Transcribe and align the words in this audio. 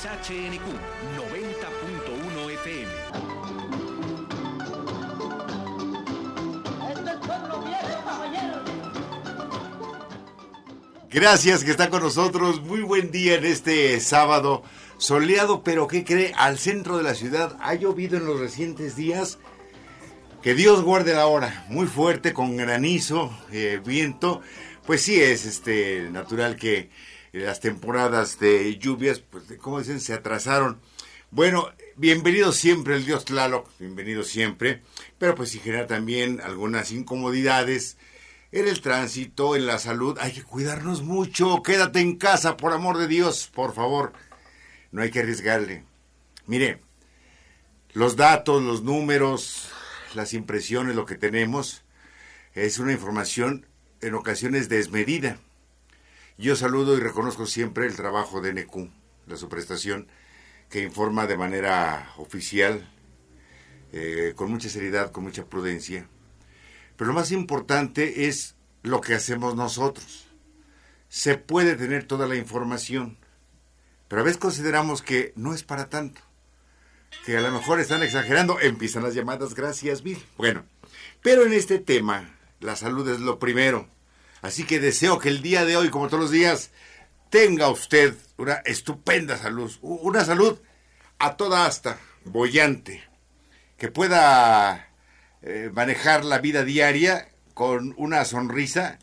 XHNQ 0.00 0.64
90.1 1.18 2.50
FM. 2.54 2.90
Gracias 11.10 11.64
que 11.64 11.70
está 11.70 11.90
con 11.90 12.02
nosotros. 12.02 12.62
Muy 12.62 12.80
buen 12.80 13.10
día 13.10 13.34
en 13.34 13.44
este 13.44 14.00
sábado 14.00 14.62
soleado, 14.96 15.62
pero 15.62 15.86
¿qué 15.86 16.02
cree? 16.02 16.32
Al 16.34 16.58
centro 16.58 16.96
de 16.96 17.02
la 17.02 17.14
ciudad 17.14 17.58
ha 17.60 17.74
llovido 17.74 18.16
en 18.16 18.24
los 18.24 18.40
recientes 18.40 18.96
días. 18.96 19.38
Que 20.40 20.54
Dios 20.54 20.80
guarde 20.82 21.12
la 21.12 21.26
hora. 21.26 21.66
Muy 21.68 21.86
fuerte, 21.86 22.32
con 22.32 22.56
granizo, 22.56 23.38
eh, 23.52 23.82
viento. 23.84 24.40
Pues 24.86 25.02
sí, 25.02 25.20
es 25.20 25.44
este 25.44 26.08
natural 26.10 26.56
que 26.56 26.88
las 27.32 27.60
temporadas 27.60 28.38
de 28.40 28.76
lluvias, 28.78 29.20
pues, 29.20 29.44
como 29.58 29.78
dicen, 29.78 30.00
se 30.00 30.14
atrasaron. 30.14 30.80
Bueno, 31.30 31.70
bienvenido 31.96 32.52
siempre 32.52 32.96
el 32.96 33.04
Dios 33.04 33.24
Tlaloc, 33.24 33.68
bienvenido 33.78 34.24
siempre, 34.24 34.82
pero 35.18 35.36
pues 35.36 35.50
sí 35.50 35.60
genera 35.60 35.86
también 35.86 36.40
algunas 36.40 36.90
incomodidades 36.90 37.96
en 38.50 38.66
el 38.66 38.80
tránsito, 38.80 39.54
en 39.54 39.66
la 39.66 39.78
salud. 39.78 40.18
Hay 40.20 40.32
que 40.32 40.42
cuidarnos 40.42 41.02
mucho, 41.02 41.62
quédate 41.62 42.00
en 42.00 42.16
casa, 42.16 42.56
por 42.56 42.72
amor 42.72 42.98
de 42.98 43.06
Dios, 43.06 43.48
por 43.54 43.74
favor. 43.74 44.12
No 44.90 45.02
hay 45.02 45.10
que 45.12 45.20
arriesgarle. 45.20 45.84
Mire, 46.46 46.80
los 47.92 48.16
datos, 48.16 48.60
los 48.60 48.82
números, 48.82 49.68
las 50.14 50.34
impresiones, 50.34 50.96
lo 50.96 51.06
que 51.06 51.14
tenemos, 51.14 51.84
es 52.54 52.80
una 52.80 52.92
información 52.92 53.66
en 54.00 54.14
ocasiones 54.14 54.68
desmedida. 54.68 55.38
Yo 56.40 56.56
saludo 56.56 56.96
y 56.96 57.00
reconozco 57.00 57.44
siempre 57.44 57.84
el 57.84 57.94
trabajo 57.94 58.40
de 58.40 58.54
NQ, 58.54 58.88
la 59.26 59.36
subprestación, 59.36 60.08
que 60.70 60.82
informa 60.82 61.26
de 61.26 61.36
manera 61.36 62.14
oficial, 62.16 62.90
eh, 63.92 64.32
con 64.36 64.50
mucha 64.50 64.70
seriedad, 64.70 65.12
con 65.12 65.24
mucha 65.24 65.44
prudencia. 65.44 66.08
Pero 66.96 67.08
lo 67.08 67.14
más 67.14 67.30
importante 67.30 68.26
es 68.26 68.56
lo 68.82 69.02
que 69.02 69.12
hacemos 69.12 69.54
nosotros. 69.54 70.28
Se 71.10 71.36
puede 71.36 71.76
tener 71.76 72.04
toda 72.04 72.26
la 72.26 72.36
información, 72.36 73.18
pero 74.08 74.22
a 74.22 74.24
veces 74.24 74.38
consideramos 74.38 75.02
que 75.02 75.34
no 75.36 75.52
es 75.52 75.62
para 75.62 75.90
tanto, 75.90 76.22
que 77.26 77.36
a 77.36 77.42
lo 77.42 77.50
mejor 77.52 77.80
están 77.80 78.02
exagerando, 78.02 78.58
empiezan 78.60 79.02
las 79.02 79.12
llamadas, 79.12 79.54
gracias 79.54 80.02
Bill. 80.02 80.24
Bueno, 80.38 80.64
pero 81.20 81.44
en 81.44 81.52
este 81.52 81.78
tema, 81.80 82.34
la 82.60 82.76
salud 82.76 83.06
es 83.10 83.20
lo 83.20 83.38
primero 83.38 83.90
Así 84.42 84.64
que 84.64 84.80
deseo 84.80 85.18
que 85.18 85.28
el 85.28 85.42
día 85.42 85.64
de 85.64 85.76
hoy, 85.76 85.90
como 85.90 86.08
todos 86.08 86.22
los 86.22 86.30
días, 86.30 86.70
tenga 87.28 87.68
usted 87.68 88.14
una 88.36 88.54
estupenda 88.64 89.36
salud, 89.36 89.72
una 89.82 90.24
salud 90.24 90.58
a 91.18 91.36
toda 91.36 91.66
asta, 91.66 91.98
bollante, 92.24 93.02
que 93.76 93.88
pueda 93.88 94.88
eh, 95.42 95.70
manejar 95.72 96.24
la 96.24 96.38
vida 96.38 96.64
diaria 96.64 97.28
con 97.54 97.94
una 97.98 98.24
sonrisa, 98.24 98.98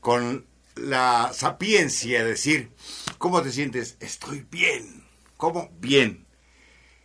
con 0.00 0.46
la 0.74 1.30
sapiencia 1.32 2.24
de 2.24 2.30
decir, 2.30 2.70
¿cómo 3.18 3.42
te 3.42 3.52
sientes? 3.52 3.96
Estoy 4.00 4.46
bien. 4.50 5.04
¿Cómo? 5.36 5.70
Bien. 5.78 6.26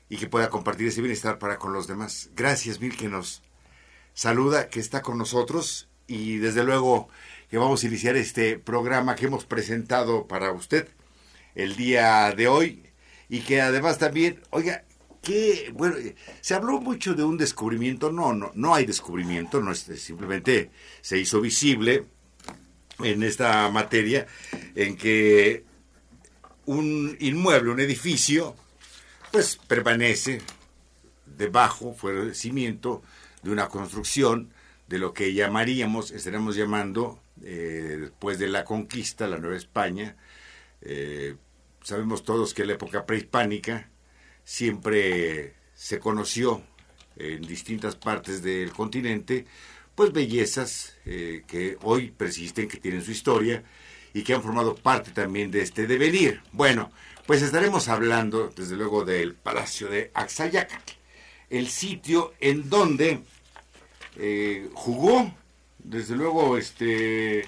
Y 0.10 0.18
que 0.18 0.28
pueda 0.28 0.50
compartir 0.50 0.88
ese 0.88 1.02
bienestar 1.02 1.40
para 1.40 1.58
con 1.58 1.74
los 1.74 1.88
demás. 1.88 2.30
Gracias 2.36 2.80
mil 2.80 2.96
que 2.96 3.08
nos 3.08 3.44
saluda, 4.14 4.70
que 4.70 4.80
está 4.80 5.02
con 5.02 5.18
nosotros 5.18 5.88
y 6.08 6.38
desde 6.38 6.64
luego 6.64 7.10
que 7.50 7.58
vamos 7.58 7.84
a 7.84 7.88
iniciar 7.88 8.16
este 8.16 8.58
programa 8.58 9.16
que 9.16 9.26
hemos 9.26 9.46
presentado 9.46 10.28
para 10.28 10.52
usted 10.52 10.88
el 11.56 11.76
día 11.76 12.34
de 12.36 12.48
hoy. 12.48 12.84
Y 13.30 13.40
que 13.40 13.62
además 13.62 13.98
también, 13.98 14.42
oiga, 14.52 14.84
que, 15.22 15.72
bueno, 15.74 15.96
se 16.42 16.54
habló 16.54 16.80
mucho 16.80 17.16
de 17.16 17.24
un 17.24 17.38
descubrimiento, 17.38 18.12
no, 18.12 18.34
no, 18.34 18.52
no 18.54 18.76
hay 18.76 18.86
descubrimiento, 18.86 19.60
no 19.60 19.72
es, 19.72 19.80
simplemente 19.98 20.70
se 21.02 21.18
hizo 21.18 21.42
visible 21.42 22.06
en 23.00 23.24
esta 23.24 23.70
materia 23.72 24.28
en 24.76 24.96
que 24.96 25.66
un 26.66 27.18
inmueble, 27.20 27.72
un 27.72 27.80
edificio, 27.80 28.56
pues 29.32 29.58
permanece 29.68 30.42
debajo, 31.26 31.94
fuera 31.94 32.22
del 32.22 32.36
cimiento 32.36 33.02
de 33.42 33.52
una 33.52 33.68
construcción 33.68 34.52
de 34.88 35.00
lo 35.00 35.14
que 35.14 35.34
llamaríamos, 35.34 36.12
estaremos 36.12 36.56
llamando 36.56 37.20
eh, 37.44 37.98
después 38.00 38.40
de 38.40 38.48
la 38.48 38.64
conquista, 38.64 39.28
la 39.28 39.38
Nueva 39.38 39.58
España. 39.58 40.16
Eh, 40.82 41.36
sabemos 41.84 42.24
todos 42.24 42.54
que 42.54 42.62
en 42.62 42.70
la 42.70 42.74
época 42.76 43.06
prehispánica 43.06 43.90
siempre 44.44 45.56
se 45.74 46.00
conoció 46.00 46.64
en 47.18 47.42
distintas 47.42 47.96
partes 47.96 48.42
del 48.42 48.72
continente, 48.72 49.46
pues 49.96 50.12
bellezas 50.12 50.96
eh, 51.06 51.44
que 51.48 51.78
hoy 51.82 52.12
persisten, 52.12 52.68
que 52.68 52.78
tienen 52.78 53.04
su 53.04 53.12
historia 53.12 53.64
y 54.14 54.24
que 54.24 54.34
han 54.34 54.44
formado 54.44 54.76
parte 54.76 55.12
también 55.12 55.52
de 55.52 55.62
este 55.62 55.88
devenir. 55.88 56.42
Bueno, 56.52 56.92
pues 57.26 57.42
estaremos 57.42 57.88
hablando 57.90 58.50
desde 58.56 58.76
luego 58.76 59.04
del 59.04 59.34
Palacio 59.34 59.90
de 59.90 60.12
Axayac, 60.14 60.72
el 61.50 61.68
sitio 61.68 62.34
en 62.40 62.70
donde 62.70 63.22
jugó 64.74 65.34
desde 65.86 66.16
luego, 66.16 66.58
este, 66.58 67.48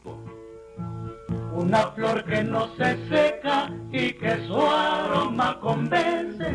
Una 1.53 1.91
flor 1.93 2.25
que 2.25 2.45
no 2.45 2.77
se 2.77 2.97
seca 3.09 3.73
y 3.91 4.13
que 4.13 4.47
su 4.47 4.57
aroma 4.57 5.59
convence. 5.61 6.53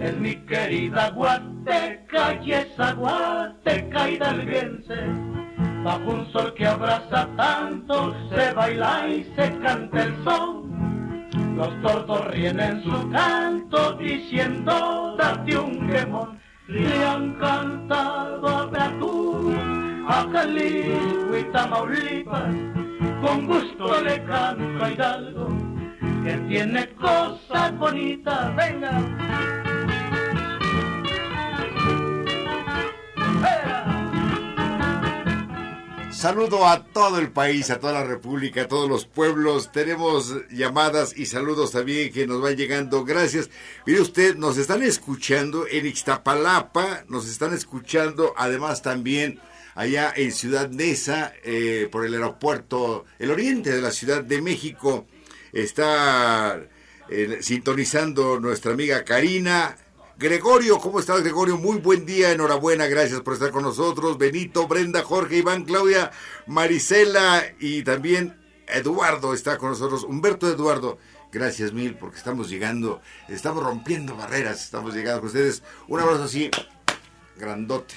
Es 0.00 0.16
mi 0.16 0.36
querida 0.46 1.10
Guateca 1.10 2.42
y 2.42 2.52
esa 2.52 2.94
Guateca 2.94 4.08
hidalguense. 4.08 4.96
Bajo 5.84 6.10
un 6.10 6.32
sol 6.32 6.54
que 6.54 6.66
abraza 6.66 7.28
tanto, 7.36 8.14
se 8.30 8.54
baila 8.54 9.06
y 9.08 9.24
se 9.36 9.58
canta 9.58 10.02
el 10.02 10.24
son 10.24 10.60
los 11.60 11.82
tordos 11.82 12.26
ríen 12.28 12.58
en 12.58 12.82
su 12.82 13.10
canto 13.10 13.92
diciendo 13.98 15.14
date 15.18 15.58
un 15.58 15.86
quemón. 15.90 16.40
Le 16.68 17.04
han 17.04 17.34
cantado 17.34 18.48
a 18.48 18.66
Veracruz, 18.66 19.54
a 20.08 20.26
Jalisco 20.32 21.36
y 21.38 21.44
Tamaulipas, 21.52 22.54
con 23.20 23.46
gusto 23.46 24.00
le 24.02 24.24
canto 24.24 24.84
a 24.84 24.90
Hidalgo, 24.90 25.48
que 26.24 26.32
tiene 26.48 26.88
cosas 26.94 27.76
bonitas. 27.76 28.56
Venga. 28.56 29.99
Saludo 36.20 36.66
a 36.68 36.84
todo 36.84 37.18
el 37.18 37.30
país, 37.30 37.70
a 37.70 37.80
toda 37.80 37.94
la 37.94 38.04
República, 38.04 38.60
a 38.60 38.68
todos 38.68 38.90
los 38.90 39.06
pueblos. 39.06 39.72
Tenemos 39.72 40.34
llamadas 40.50 41.16
y 41.16 41.24
saludos 41.24 41.72
también 41.72 42.12
que 42.12 42.26
nos 42.26 42.42
van 42.42 42.56
llegando. 42.56 43.06
Gracias. 43.06 43.48
Mire 43.86 44.02
usted, 44.02 44.36
nos 44.36 44.58
están 44.58 44.82
escuchando 44.82 45.66
en 45.66 45.86
Ixtapalapa, 45.86 47.04
nos 47.08 47.26
están 47.26 47.54
escuchando 47.54 48.34
además 48.36 48.82
también 48.82 49.40
allá 49.74 50.12
en 50.14 50.30
Ciudad 50.32 50.68
Neza, 50.68 51.32
eh, 51.42 51.88
por 51.90 52.04
el 52.04 52.12
aeropuerto, 52.12 53.06
el 53.18 53.30
oriente 53.30 53.70
de 53.70 53.80
la 53.80 53.90
Ciudad 53.90 54.22
de 54.22 54.42
México. 54.42 55.06
Está 55.54 56.60
eh, 57.08 57.38
sintonizando 57.40 58.38
nuestra 58.38 58.72
amiga 58.72 59.06
Karina. 59.06 59.74
Gregorio, 60.20 60.78
¿cómo 60.78 61.00
estás, 61.00 61.22
Gregorio? 61.22 61.56
Muy 61.56 61.78
buen 61.78 62.04
día, 62.04 62.30
enhorabuena, 62.30 62.86
gracias 62.86 63.22
por 63.22 63.32
estar 63.32 63.50
con 63.50 63.62
nosotros. 63.62 64.18
Benito, 64.18 64.68
Brenda, 64.68 65.02
Jorge, 65.02 65.38
Iván, 65.38 65.64
Claudia, 65.64 66.10
Marisela 66.46 67.42
y 67.58 67.82
también 67.84 68.38
Eduardo 68.66 69.32
está 69.32 69.56
con 69.56 69.70
nosotros. 69.70 70.04
Humberto 70.04 70.46
Eduardo, 70.46 70.98
gracias 71.32 71.72
mil 71.72 71.94
porque 71.94 72.18
estamos 72.18 72.50
llegando, 72.50 73.00
estamos 73.28 73.64
rompiendo 73.64 74.14
barreras, 74.14 74.62
estamos 74.62 74.94
llegando 74.94 75.20
con 75.20 75.28
ustedes. 75.28 75.62
Un 75.88 76.00
abrazo 76.00 76.24
así, 76.24 76.50
grandote, 77.38 77.94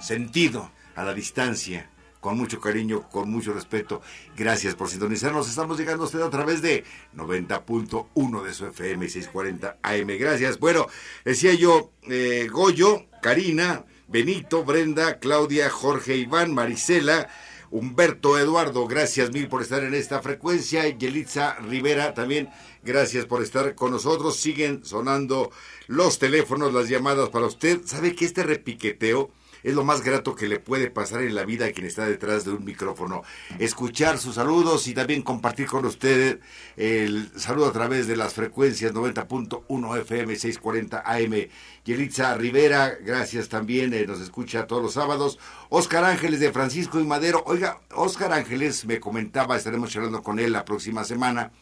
sentido, 0.00 0.72
a 0.96 1.04
la 1.04 1.14
distancia, 1.14 1.88
con 2.20 2.36
mucho 2.36 2.60
cariño, 2.60 3.08
con 3.08 3.30
mucho 3.30 3.52
respeto. 3.52 4.02
Gracias 4.36 4.74
por 4.74 4.88
sintonizarnos. 4.88 5.48
Estamos 5.48 5.78
llegando 5.78 6.04
a 6.04 6.06
usted 6.06 6.20
a 6.20 6.30
través 6.30 6.62
de 6.62 6.84
90.1 7.16 8.42
de 8.42 8.54
su 8.54 8.66
FM 8.66 9.08
640 9.08 9.78
AM. 9.82 10.18
Gracias. 10.18 10.58
Bueno, 10.58 10.86
decía 11.24 11.54
yo, 11.54 11.92
eh, 12.08 12.48
Goyo, 12.50 13.06
Karina, 13.22 13.84
Benito, 14.08 14.64
Brenda, 14.64 15.18
Claudia, 15.18 15.70
Jorge, 15.70 16.16
Iván, 16.16 16.54
Marisela. 16.54 17.28
Humberto 17.72 18.36
Eduardo, 18.36 18.88
gracias 18.88 19.30
mil 19.30 19.46
por 19.46 19.62
estar 19.62 19.84
en 19.84 19.94
esta 19.94 20.20
frecuencia. 20.20 20.88
Yelitza 20.88 21.54
Rivera 21.60 22.14
también, 22.14 22.50
gracias 22.82 23.26
por 23.26 23.44
estar 23.44 23.76
con 23.76 23.92
nosotros. 23.92 24.36
Siguen 24.36 24.84
sonando 24.84 25.52
los 25.86 26.18
teléfonos, 26.18 26.74
las 26.74 26.88
llamadas 26.88 27.28
para 27.28 27.46
usted. 27.46 27.82
¿Sabe 27.84 28.16
que 28.16 28.24
este 28.24 28.42
repiqueteo 28.42 29.30
es 29.62 29.74
lo 29.74 29.84
más 29.84 30.02
grato 30.02 30.34
que 30.34 30.48
le 30.48 30.58
puede 30.58 30.90
pasar 30.90 31.22
en 31.22 31.34
la 31.34 31.44
vida 31.44 31.66
a 31.66 31.72
quien 31.72 31.86
está 31.86 32.06
detrás 32.06 32.44
de 32.44 32.52
un 32.52 32.64
micrófono. 32.64 33.22
Escuchar 33.58 34.18
sus 34.18 34.36
saludos 34.36 34.86
y 34.88 34.94
también 34.94 35.22
compartir 35.22 35.66
con 35.66 35.84
ustedes 35.84 36.38
el 36.76 37.30
saludo 37.36 37.66
a 37.68 37.72
través 37.72 38.06
de 38.06 38.16
las 38.16 38.34
frecuencias 38.34 38.92
90.1 38.92 40.00
FM 40.00 40.36
640 40.36 41.02
AM. 41.04 41.48
Yelitza 41.84 42.34
Rivera, 42.34 42.96
gracias 43.02 43.48
también, 43.48 43.94
eh, 43.94 44.06
nos 44.06 44.20
escucha 44.20 44.66
todos 44.66 44.82
los 44.82 44.92
sábados. 44.94 45.38
Oscar 45.68 46.04
Ángeles 46.04 46.40
de 46.40 46.52
Francisco 46.52 47.00
y 47.00 47.04
Madero. 47.04 47.42
Oiga, 47.46 47.80
Oscar 47.94 48.32
Ángeles 48.32 48.84
me 48.84 49.00
comentaba, 49.00 49.56
estaremos 49.56 49.90
charlando 49.90 50.22
con 50.22 50.38
él 50.38 50.52
la 50.52 50.64
próxima 50.64 51.04
semana. 51.04 51.52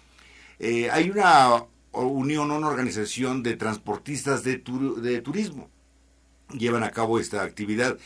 Eh, 0.58 0.90
hay 0.90 1.10
una 1.10 1.64
unión, 1.92 2.50
una 2.50 2.68
organización 2.68 3.42
de 3.42 3.56
transportistas 3.56 4.42
de, 4.44 4.62
de 5.00 5.20
turismo 5.20 5.70
llevan 6.52 6.82
a 6.82 6.90
cabo 6.90 7.18
esta 7.18 7.42
actividad. 7.42 7.98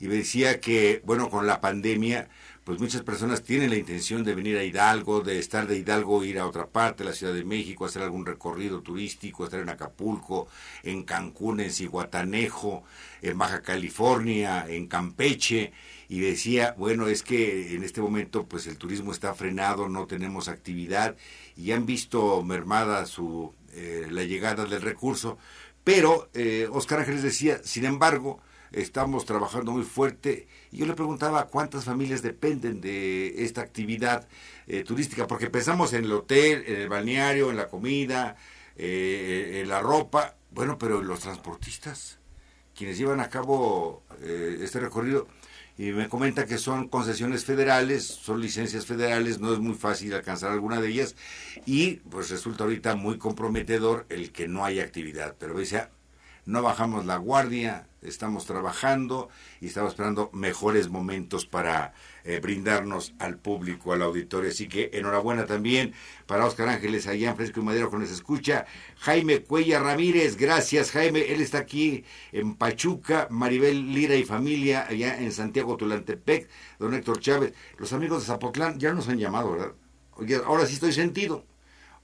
Y 0.00 0.08
me 0.08 0.14
decía 0.14 0.60
que, 0.60 1.02
bueno, 1.04 1.28
con 1.28 1.46
la 1.46 1.60
pandemia, 1.60 2.28
pues 2.68 2.80
muchas 2.80 3.00
personas 3.00 3.42
tienen 3.42 3.70
la 3.70 3.76
intención 3.76 4.24
de 4.24 4.34
venir 4.34 4.58
a 4.58 4.62
Hidalgo, 4.62 5.22
de 5.22 5.38
estar 5.38 5.66
de 5.66 5.78
Hidalgo, 5.78 6.22
ir 6.22 6.38
a 6.38 6.46
otra 6.46 6.66
parte, 6.66 7.02
la 7.02 7.14
Ciudad 7.14 7.32
de 7.32 7.42
México, 7.42 7.86
hacer 7.86 8.02
algún 8.02 8.26
recorrido 8.26 8.82
turístico, 8.82 9.44
estar 9.44 9.60
en 9.60 9.70
Acapulco, 9.70 10.48
en 10.82 11.02
Cancún, 11.02 11.60
en 11.60 11.72
Cihuatanejo, 11.72 12.84
en 13.22 13.38
Baja 13.38 13.62
California, 13.62 14.66
en 14.68 14.86
Campeche, 14.86 15.72
y 16.10 16.20
decía, 16.20 16.74
bueno, 16.76 17.08
es 17.08 17.22
que 17.22 17.74
en 17.74 17.84
este 17.84 18.02
momento 18.02 18.44
pues 18.46 18.66
el 18.66 18.76
turismo 18.76 19.12
está 19.12 19.32
frenado, 19.32 19.88
no 19.88 20.06
tenemos 20.06 20.48
actividad, 20.48 21.16
y 21.56 21.72
han 21.72 21.86
visto 21.86 22.42
mermada 22.42 23.06
su, 23.06 23.54
eh, 23.72 24.08
la 24.10 24.24
llegada 24.24 24.66
del 24.66 24.82
recurso, 24.82 25.38
pero 25.84 26.28
eh, 26.34 26.68
Oscar 26.70 27.00
Ángeles 27.00 27.22
decía, 27.22 27.60
sin 27.64 27.84
embargo, 27.84 28.40
estamos 28.72 29.24
trabajando 29.24 29.72
muy 29.72 29.84
fuerte. 29.84 30.46
Y 30.70 30.78
yo 30.78 30.86
le 30.86 30.94
preguntaba 30.94 31.46
cuántas 31.46 31.84
familias 31.84 32.22
dependen 32.22 32.80
de 32.80 33.44
esta 33.44 33.62
actividad 33.62 34.28
eh, 34.66 34.84
turística, 34.84 35.26
porque 35.26 35.50
pensamos 35.50 35.92
en 35.94 36.04
el 36.04 36.12
hotel, 36.12 36.64
en 36.66 36.76
el 36.82 36.88
balneario, 36.88 37.50
en 37.50 37.56
la 37.56 37.68
comida, 37.68 38.36
eh, 38.76 39.60
en 39.62 39.68
la 39.68 39.80
ropa. 39.80 40.36
Bueno, 40.50 40.78
pero 40.78 41.02
los 41.02 41.20
transportistas, 41.20 42.18
quienes 42.74 42.98
llevan 42.98 43.20
a 43.20 43.28
cabo 43.28 44.02
este 44.20 44.80
recorrido, 44.80 45.28
y 45.78 45.92
me 45.92 46.08
comenta 46.08 46.44
que 46.44 46.58
son 46.58 46.88
concesiones 46.88 47.44
federales, 47.44 48.04
son 48.04 48.40
licencias 48.40 48.84
federales, 48.84 49.38
no 49.38 49.52
es 49.52 49.60
muy 49.60 49.74
fácil 49.74 50.12
alcanzar 50.12 50.50
alguna 50.50 50.80
de 50.80 50.88
ellas 50.88 51.14
y 51.64 51.96
pues 52.10 52.30
resulta 52.30 52.64
ahorita 52.64 52.96
muy 52.96 53.16
comprometedor 53.16 54.04
el 54.08 54.32
que 54.32 54.48
no 54.48 54.64
haya 54.64 54.82
actividad, 54.82 55.36
pero 55.38 55.56
dice, 55.56 55.86
no 56.48 56.62
bajamos 56.62 57.04
la 57.04 57.18
guardia, 57.18 57.86
estamos 58.00 58.46
trabajando 58.46 59.28
y 59.60 59.66
estamos 59.66 59.92
esperando 59.92 60.30
mejores 60.32 60.88
momentos 60.88 61.44
para 61.44 61.92
eh, 62.24 62.40
brindarnos 62.40 63.12
al 63.18 63.36
público, 63.36 63.92
al 63.92 64.00
auditorio. 64.00 64.48
Así 64.48 64.66
que 64.66 64.88
enhorabuena 64.94 65.44
también 65.44 65.92
para 66.26 66.46
Oscar 66.46 66.70
Ángeles 66.70 67.06
allá 67.06 67.28
en 67.28 67.36
Fresco 67.36 67.60
y 67.60 67.64
Madero 67.64 67.90
que 67.90 67.98
nos 67.98 68.10
escucha. 68.10 68.64
Jaime 68.96 69.42
Cuella 69.42 69.78
Ramírez, 69.80 70.38
gracias 70.38 70.90
Jaime, 70.90 71.30
él 71.30 71.42
está 71.42 71.58
aquí 71.58 72.04
en 72.32 72.54
Pachuca, 72.54 73.28
Maribel 73.30 73.92
Lira 73.92 74.14
y 74.14 74.24
familia 74.24 74.86
allá 74.88 75.20
en 75.20 75.32
Santiago 75.32 75.76
Tulantepec, 75.76 76.48
don 76.78 76.94
Héctor 76.94 77.20
Chávez. 77.20 77.52
Los 77.76 77.92
amigos 77.92 78.22
de 78.22 78.26
Zapotlán 78.26 78.78
ya 78.78 78.94
nos 78.94 79.06
han 79.10 79.18
llamado, 79.18 79.52
¿verdad? 79.52 79.74
Ahora 80.46 80.64
sí 80.64 80.72
estoy 80.72 80.94
sentido, 80.94 81.44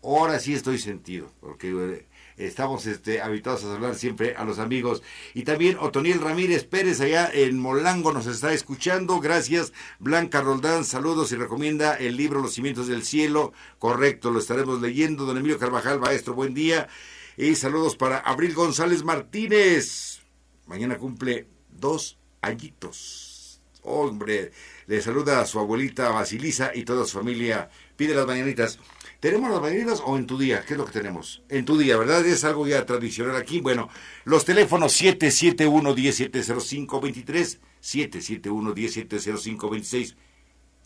ahora 0.02 0.38
sí 0.38 0.52
estoy 0.52 0.79
sentido, 0.79 1.32
porque... 1.41 2.12
Estamos 2.36 2.86
este, 2.86 3.20
habituados 3.20 3.64
a 3.64 3.75
hablar 3.75 3.94
siempre 3.94 4.34
a 4.36 4.44
los 4.44 4.58
amigos. 4.58 5.02
Y 5.34 5.44
también 5.44 5.76
Otoniel 5.78 6.20
Ramírez 6.20 6.64
Pérez 6.64 7.00
allá 7.00 7.31
en 7.32 7.58
Molango 7.60 8.12
nos 8.12 8.26
está 8.26 8.52
escuchando. 8.52 9.20
Gracias. 9.20 9.72
Blanca 10.00 10.40
Roldán, 10.40 10.84
saludos 10.84 11.31
y 11.32 11.36
recomienda 11.36 11.94
el 11.94 12.16
libro 12.16 12.40
Los 12.40 12.54
cimientos 12.54 12.88
del 12.88 13.04
cielo. 13.04 13.52
Correcto, 13.78 14.31
lo 14.31 14.40
estaremos 14.40 14.81
leyendo. 14.81 15.26
Don 15.26 15.38
Emilio 15.38 15.58
Carvajal, 15.58 16.00
maestro, 16.00 16.34
buen 16.34 16.54
día. 16.54 16.88
Y 17.36 17.54
saludos 17.54 17.96
para 17.96 18.19
Abril 18.19 18.54
González 18.54 19.04
Martínez. 19.04 20.20
Mañana 20.66 20.98
cumple 20.98 21.46
dos 21.70 22.19
añitos. 22.42 23.60
Hombre, 23.82 24.50
le 24.86 25.02
saluda 25.02 25.40
a 25.40 25.46
su 25.46 25.58
abuelita 25.58 26.08
Basilisa 26.08 26.72
y 26.75 26.84
toda 26.84 27.04
su 27.04 27.19
familia. 27.19 27.69
Pide 27.96 28.14
las 28.14 28.26
mañanitas. 28.26 28.78
¿Tenemos 29.24 29.48
las 29.50 29.60
mañanitas 29.62 30.02
o 30.04 30.18
en 30.18 30.26
tu 30.26 30.36
día? 30.36 30.62
¿Qué 30.66 30.74
es 30.74 30.78
lo 30.78 30.84
que 30.84 30.92
tenemos? 30.92 31.42
En 31.48 31.64
tu 31.64 31.78
día, 31.78 31.96
¿verdad? 31.96 32.26
Es 32.26 32.44
algo 32.44 32.66
ya 32.66 32.84
tradicional 32.84 33.36
aquí. 33.36 33.62
Bueno, 33.62 33.88
los 34.26 34.44
teléfonos 34.44 35.00
771-1705-23, 35.00 37.58
771-1705-26. 37.80 40.14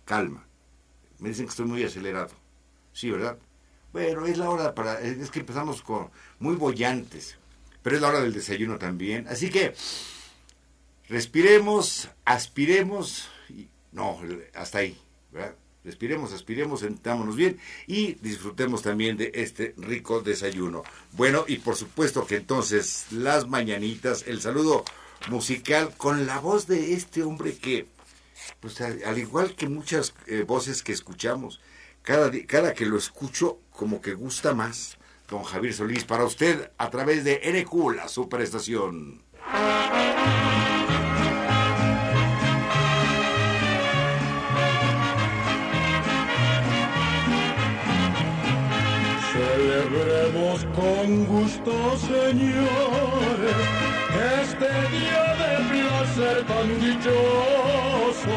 Calma. 0.05 0.47
Me 1.19 1.31
dicen 1.31 1.47
que 1.47 1.51
estoy 1.51 1.67
muy 1.67 1.83
acelerado. 1.83 2.31
Sí, 2.93 3.11
¿verdad? 3.11 3.37
Bueno, 3.93 4.25
es 4.25 4.39
la 4.39 4.51
hora 4.51 4.73
para... 4.73 5.01
Es 5.01 5.33
que 5.33 5.41
empezamos 5.41 5.83
con 5.83 6.09
muy 6.39 6.55
bollantes. 6.55 7.39
Pero 7.83 7.97
es 7.97 8.03
la 8.03 8.09
hora 8.11 8.21
del 8.21 8.35
desayuno 8.35 8.79
también. 8.79 9.27
Así 9.27 9.51
que 9.51 9.75
respiremos, 11.09 12.09
aspiremos. 12.25 13.31
Y, 13.49 13.67
no, 13.91 14.17
hasta 14.55 14.79
ahí, 14.79 14.97
¿verdad? 15.33 15.57
Respiremos, 15.89 16.35
aspiremos, 16.35 16.81
sentámonos 16.81 17.35
bien 17.35 17.59
y 17.87 18.13
disfrutemos 18.21 18.83
también 18.83 19.17
de 19.17 19.33
este 19.33 19.75
rico 19.79 20.21
desayuno. 20.21 20.83
Bueno, 21.13 21.47
y 21.49 21.57
por 21.57 21.77
supuesto 21.77 22.27
que 22.27 22.37
entonces 22.37 23.07
las 23.11 23.49
mañanitas, 23.49 24.25
el 24.27 24.43
saludo 24.43 24.85
musical 25.31 25.95
con 25.97 26.27
la 26.27 26.41
voz 26.41 26.67
de 26.67 26.93
este 26.93 27.23
hombre 27.23 27.57
que, 27.57 27.87
pues 28.61 28.83
al, 28.83 29.17
igual 29.17 29.55
que 29.55 29.67
muchas 29.67 30.13
eh, 30.27 30.45
voces 30.47 30.83
que 30.83 30.93
escuchamos, 30.93 31.59
cada, 32.03 32.31
cada 32.47 32.75
que 32.75 32.85
lo 32.85 32.99
escucho 32.99 33.59
como 33.71 34.03
que 34.03 34.13
gusta 34.13 34.53
más. 34.53 34.99
Don 35.27 35.43
Javier 35.43 35.73
Solís, 35.73 36.05
para 36.05 36.25
usted 36.25 36.71
a 36.77 36.91
través 36.91 37.25
de 37.25 37.65
NQ, 37.65 37.97
la 37.97 38.09
superestación. 38.09 39.23
Con 51.09 51.25
gusto, 51.25 51.73
señores, 51.97 53.57
este 54.43 54.67
día 54.67 55.25
de 55.41 55.81
placer 55.81 56.45
tan 56.45 56.69
dichoso, 56.81 58.37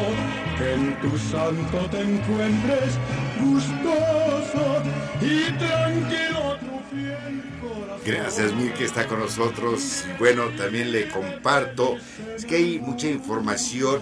que 0.56 0.72
en 0.72 0.98
tu 1.02 1.18
santo 1.18 1.78
te 1.90 2.00
encuentres 2.00 2.98
gustoso 3.42 4.82
y 5.20 5.52
tranquilo 5.58 6.56
tu 6.60 6.96
fiel 6.96 7.42
corazón. 7.60 8.00
Gracias, 8.06 8.54
Mil, 8.54 8.72
que 8.72 8.86
está 8.86 9.06
con 9.06 9.20
nosotros. 9.20 10.06
Bueno, 10.18 10.44
también 10.56 10.92
le 10.92 11.10
comparto, 11.10 11.98
es 12.34 12.46
que 12.46 12.56
hay 12.56 12.78
mucha 12.78 13.06
información 13.06 14.00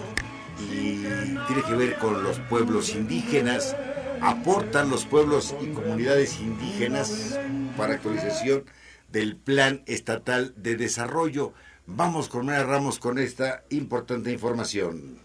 y 0.61 1.03
tiene 1.47 1.63
que 1.67 1.75
ver 1.75 1.97
con 1.97 2.23
los 2.23 2.39
pueblos 2.39 2.95
indígenas 2.95 3.75
aportan 4.21 4.89
los 4.89 5.05
pueblos 5.05 5.55
y 5.61 5.67
comunidades 5.67 6.39
indígenas 6.39 7.39
para 7.77 7.93
actualización 7.93 8.65
del 9.11 9.35
Plan 9.35 9.83
Estatal 9.85 10.53
de 10.57 10.75
Desarrollo. 10.75 11.53
Vamos 11.85 12.29
con 12.29 12.47
Ramos 12.47 12.99
con 12.99 13.17
esta 13.17 13.63
importante 13.69 14.31
información. 14.31 15.20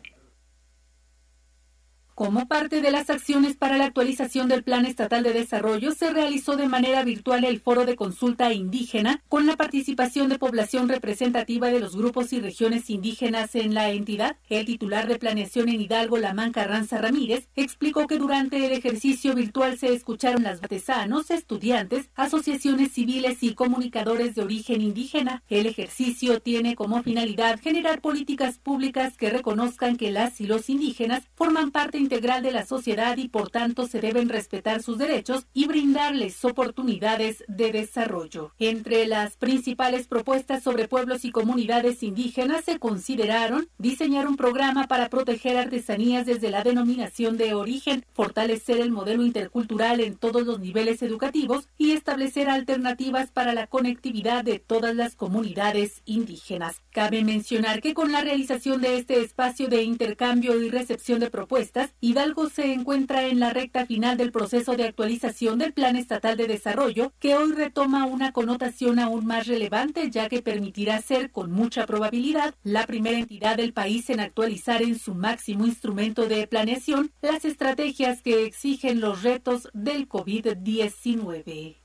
Como 2.16 2.48
parte 2.48 2.80
de 2.80 2.90
las 2.90 3.10
acciones 3.10 3.56
para 3.56 3.76
la 3.76 3.84
actualización 3.84 4.48
del 4.48 4.62
Plan 4.62 4.86
Estatal 4.86 5.22
de 5.22 5.34
Desarrollo, 5.34 5.92
se 5.92 6.08
realizó 6.08 6.56
de 6.56 6.66
manera 6.66 7.04
virtual 7.04 7.44
el 7.44 7.60
foro 7.60 7.84
de 7.84 7.94
consulta 7.94 8.54
indígena 8.54 9.22
con 9.28 9.46
la 9.46 9.54
participación 9.56 10.30
de 10.30 10.38
población 10.38 10.88
representativa 10.88 11.68
de 11.68 11.78
los 11.78 11.94
grupos 11.94 12.32
y 12.32 12.40
regiones 12.40 12.88
indígenas 12.88 13.54
en 13.54 13.74
la 13.74 13.90
entidad. 13.90 14.38
El 14.48 14.64
titular 14.64 15.08
de 15.08 15.18
planeación 15.18 15.68
en 15.68 15.78
Hidalgo, 15.78 16.16
Lamán 16.16 16.52
Carranza 16.52 16.96
Ramírez, 16.96 17.48
explicó 17.54 18.06
que 18.06 18.16
durante 18.16 18.64
el 18.64 18.72
ejercicio 18.72 19.34
virtual 19.34 19.76
se 19.76 19.92
escucharon 19.92 20.42
las 20.42 20.62
artesanos, 20.62 21.30
estudiantes, 21.30 22.08
asociaciones 22.14 22.92
civiles 22.92 23.42
y 23.42 23.52
comunicadores 23.52 24.34
de 24.34 24.40
origen 24.42 24.80
indígena. 24.80 25.42
El 25.50 25.66
ejercicio 25.66 26.40
tiene 26.40 26.76
como 26.76 27.02
finalidad 27.02 27.60
generar 27.60 28.00
políticas 28.00 28.56
públicas 28.56 29.18
que 29.18 29.28
reconozcan 29.28 29.96
que 29.96 30.12
las 30.12 30.40
y 30.40 30.46
los 30.46 30.70
indígenas 30.70 31.22
forman 31.34 31.70
parte 31.72 32.05
integral 32.06 32.44
de 32.44 32.52
la 32.52 32.64
sociedad 32.64 33.16
y 33.16 33.26
por 33.26 33.50
tanto 33.50 33.88
se 33.88 34.00
deben 34.00 34.28
respetar 34.28 34.80
sus 34.80 34.96
derechos 34.96 35.46
y 35.52 35.66
brindarles 35.66 36.44
oportunidades 36.44 37.42
de 37.48 37.72
desarrollo. 37.72 38.52
Entre 38.60 39.08
las 39.08 39.36
principales 39.36 40.06
propuestas 40.06 40.62
sobre 40.62 40.86
pueblos 40.86 41.24
y 41.24 41.32
comunidades 41.32 42.04
indígenas 42.04 42.64
se 42.64 42.78
consideraron 42.78 43.68
diseñar 43.78 44.28
un 44.28 44.36
programa 44.36 44.86
para 44.86 45.08
proteger 45.08 45.56
artesanías 45.56 46.26
desde 46.26 46.50
la 46.50 46.62
denominación 46.62 47.36
de 47.36 47.54
origen, 47.54 48.04
fortalecer 48.14 48.78
el 48.78 48.92
modelo 48.92 49.24
intercultural 49.24 49.98
en 49.98 50.16
todos 50.16 50.46
los 50.46 50.60
niveles 50.60 51.02
educativos 51.02 51.68
y 51.76 51.90
establecer 51.90 52.48
alternativas 52.48 53.32
para 53.32 53.52
la 53.52 53.66
conectividad 53.66 54.44
de 54.44 54.60
todas 54.60 54.94
las 54.94 55.16
comunidades 55.16 56.02
indígenas. 56.04 56.82
Cabe 56.92 57.24
mencionar 57.24 57.82
que 57.82 57.94
con 57.94 58.12
la 58.12 58.20
realización 58.20 58.80
de 58.80 58.96
este 58.96 59.20
espacio 59.20 59.66
de 59.66 59.82
intercambio 59.82 60.62
y 60.62 60.70
recepción 60.70 61.18
de 61.18 61.30
propuestas, 61.30 61.92
Hidalgo 62.00 62.50
se 62.50 62.72
encuentra 62.72 63.26
en 63.26 63.40
la 63.40 63.50
recta 63.50 63.86
final 63.86 64.18
del 64.18 64.30
proceso 64.30 64.76
de 64.76 64.84
actualización 64.84 65.58
del 65.58 65.72
Plan 65.72 65.96
Estatal 65.96 66.36
de 66.36 66.46
Desarrollo, 66.46 67.12
que 67.18 67.36
hoy 67.36 67.52
retoma 67.52 68.04
una 68.04 68.32
connotación 68.32 68.98
aún 68.98 69.24
más 69.24 69.46
relevante, 69.46 70.10
ya 70.10 70.28
que 70.28 70.42
permitirá 70.42 71.00
ser, 71.00 71.30
con 71.30 71.50
mucha 71.50 71.86
probabilidad, 71.86 72.54
la 72.64 72.86
primera 72.86 73.18
entidad 73.18 73.56
del 73.56 73.72
país 73.72 74.10
en 74.10 74.20
actualizar 74.20 74.82
en 74.82 74.98
su 74.98 75.14
máximo 75.14 75.66
instrumento 75.66 76.28
de 76.28 76.46
planeación 76.46 77.12
las 77.22 77.46
estrategias 77.46 78.20
que 78.20 78.44
exigen 78.44 79.00
los 79.00 79.22
retos 79.22 79.68
del 79.72 80.06
COVID-19. 80.06 81.76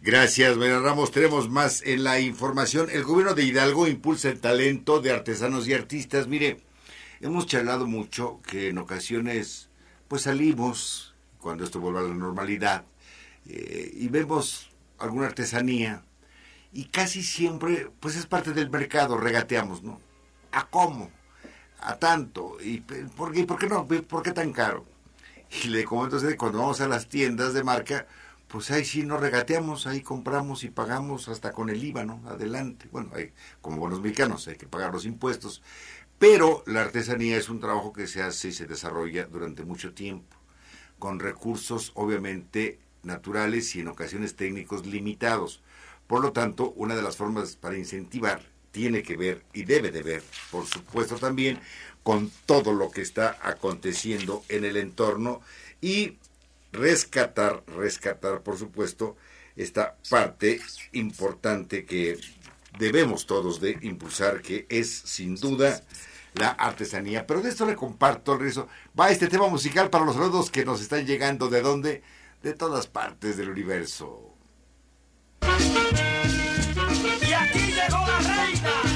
Gracias, 0.00 0.56
María 0.56 0.80
Ramos. 0.80 1.10
Tenemos 1.12 1.48
más 1.48 1.82
en 1.82 2.02
la 2.02 2.20
información. 2.20 2.88
El 2.90 3.04
gobierno 3.04 3.34
de 3.34 3.44
Hidalgo 3.44 3.86
impulsa 3.86 4.30
el 4.30 4.40
talento 4.40 5.00
de 5.00 5.12
artesanos 5.12 5.68
y 5.68 5.74
artistas. 5.74 6.26
Mire, 6.26 6.64
Hemos 7.22 7.46
charlado 7.46 7.86
mucho 7.86 8.40
que 8.42 8.70
en 8.70 8.78
ocasiones 8.78 9.68
pues 10.08 10.22
salimos, 10.22 11.14
cuando 11.38 11.62
esto 11.62 11.78
vuelve 11.78 12.00
a 12.00 12.02
la 12.02 12.14
normalidad, 12.14 12.84
eh, 13.46 13.92
y 13.94 14.08
vemos 14.08 14.70
alguna 14.98 15.26
artesanía 15.26 16.02
y 16.72 16.86
casi 16.86 17.22
siempre 17.22 17.88
pues 18.00 18.16
es 18.16 18.26
parte 18.26 18.52
del 18.52 18.70
mercado, 18.70 19.18
regateamos, 19.18 19.84
¿no? 19.84 20.00
¿A 20.50 20.66
cómo? 20.66 21.12
A 21.78 21.94
tanto. 21.94 22.56
¿Y 22.60 22.78
por 22.80 23.30
qué, 23.30 23.44
por 23.44 23.56
qué 23.56 23.68
no? 23.68 23.86
¿Por 23.86 24.24
qué 24.24 24.32
tan 24.32 24.52
caro? 24.52 24.84
Y 25.64 25.68
le 25.68 25.84
comento 25.84 26.16
entonces 26.16 26.36
cuando 26.36 26.58
vamos 26.58 26.80
a 26.80 26.88
las 26.88 27.08
tiendas 27.08 27.54
de 27.54 27.62
marca, 27.62 28.08
pues 28.48 28.70
ahí 28.72 28.84
sí 28.84 29.04
nos 29.04 29.20
regateamos, 29.20 29.86
ahí 29.86 30.02
compramos 30.02 30.64
y 30.64 30.70
pagamos 30.70 31.28
hasta 31.28 31.52
con 31.52 31.70
el 31.70 31.82
IVA, 31.84 32.04
¿no? 32.04 32.20
Adelante. 32.26 32.88
Bueno, 32.90 33.10
como 33.60 33.76
buenos 33.78 34.00
mexicanos 34.00 34.48
hay 34.48 34.56
que 34.56 34.66
pagar 34.66 34.92
los 34.92 35.06
impuestos. 35.06 35.62
Pero 36.22 36.62
la 36.66 36.82
artesanía 36.82 37.36
es 37.36 37.48
un 37.48 37.58
trabajo 37.58 37.92
que 37.92 38.06
se 38.06 38.22
hace 38.22 38.46
y 38.46 38.52
se 38.52 38.68
desarrolla 38.68 39.24
durante 39.24 39.64
mucho 39.64 39.92
tiempo, 39.92 40.36
con 41.00 41.18
recursos 41.18 41.90
obviamente 41.96 42.78
naturales 43.02 43.74
y 43.74 43.80
en 43.80 43.88
ocasiones 43.88 44.36
técnicos 44.36 44.86
limitados. 44.86 45.62
Por 46.06 46.22
lo 46.22 46.30
tanto, 46.30 46.70
una 46.76 46.94
de 46.94 47.02
las 47.02 47.16
formas 47.16 47.56
para 47.56 47.76
incentivar 47.76 48.40
tiene 48.70 49.02
que 49.02 49.16
ver 49.16 49.42
y 49.52 49.64
debe 49.64 49.90
de 49.90 50.04
ver, 50.04 50.22
por 50.52 50.64
supuesto 50.64 51.16
también, 51.16 51.58
con 52.04 52.30
todo 52.46 52.72
lo 52.72 52.92
que 52.92 53.00
está 53.00 53.36
aconteciendo 53.42 54.44
en 54.48 54.64
el 54.64 54.76
entorno 54.76 55.40
y 55.80 56.18
rescatar, 56.70 57.64
rescatar, 57.66 58.42
por 58.42 58.58
supuesto, 58.58 59.16
esta 59.56 59.96
parte 60.08 60.60
importante 60.92 61.84
que 61.84 62.16
debemos 62.78 63.26
todos 63.26 63.60
de 63.60 63.76
impulsar, 63.82 64.40
que 64.40 64.66
es 64.68 64.88
sin 64.88 65.34
duda 65.34 65.82
la 66.34 66.48
artesanía. 66.50 67.26
Pero 67.26 67.40
de 67.40 67.50
esto 67.50 67.66
le 67.66 67.76
comparto 67.76 68.32
el 68.34 68.40
rizo. 68.40 68.68
Va 68.98 69.10
este 69.10 69.28
tema 69.28 69.48
musical 69.48 69.90
para 69.90 70.04
los 70.04 70.14
saludos 70.14 70.50
que 70.50 70.64
nos 70.64 70.80
están 70.80 71.06
llegando. 71.06 71.48
¿De 71.48 71.62
dónde? 71.62 72.02
De 72.42 72.54
todas 72.54 72.86
partes 72.86 73.36
del 73.36 73.50
universo. 73.50 74.34
Y 75.42 77.32
aquí 77.32 77.72
llegó 77.72 77.98
la 78.06 78.18
reina. 78.18 78.91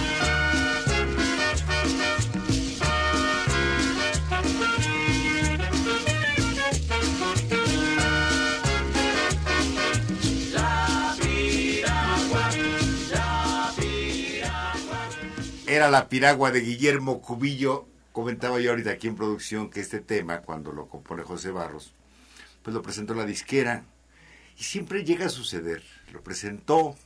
Era 15.77 15.91
la 15.91 16.09
piragua 16.09 16.51
de 16.53 16.61
Guillermo 16.61 17.21
Cubillo. 17.21 17.87
Comentaba 18.13 18.59
yo 18.61 18.71
ahorita 18.71 18.93
aquí 18.93 19.09
en 19.09 19.15
producción 19.15 19.69
que 19.69 19.81
este 19.81 20.01
tema, 20.01 20.41
cuando 20.41 20.73
lo 20.73 20.89
compone 20.89 21.23
José 21.23 21.51
Barros, 21.51 21.93
pues 22.63 22.73
lo 22.73 22.81
presentó 22.81 23.15
la 23.15 23.27
disquera 23.27 23.85
y 24.59 24.63
siempre 24.63 25.05
llega 25.05 25.27
a 25.27 25.29
suceder. 25.29 25.83
Lo 26.15 26.23
presentó, 26.23 26.97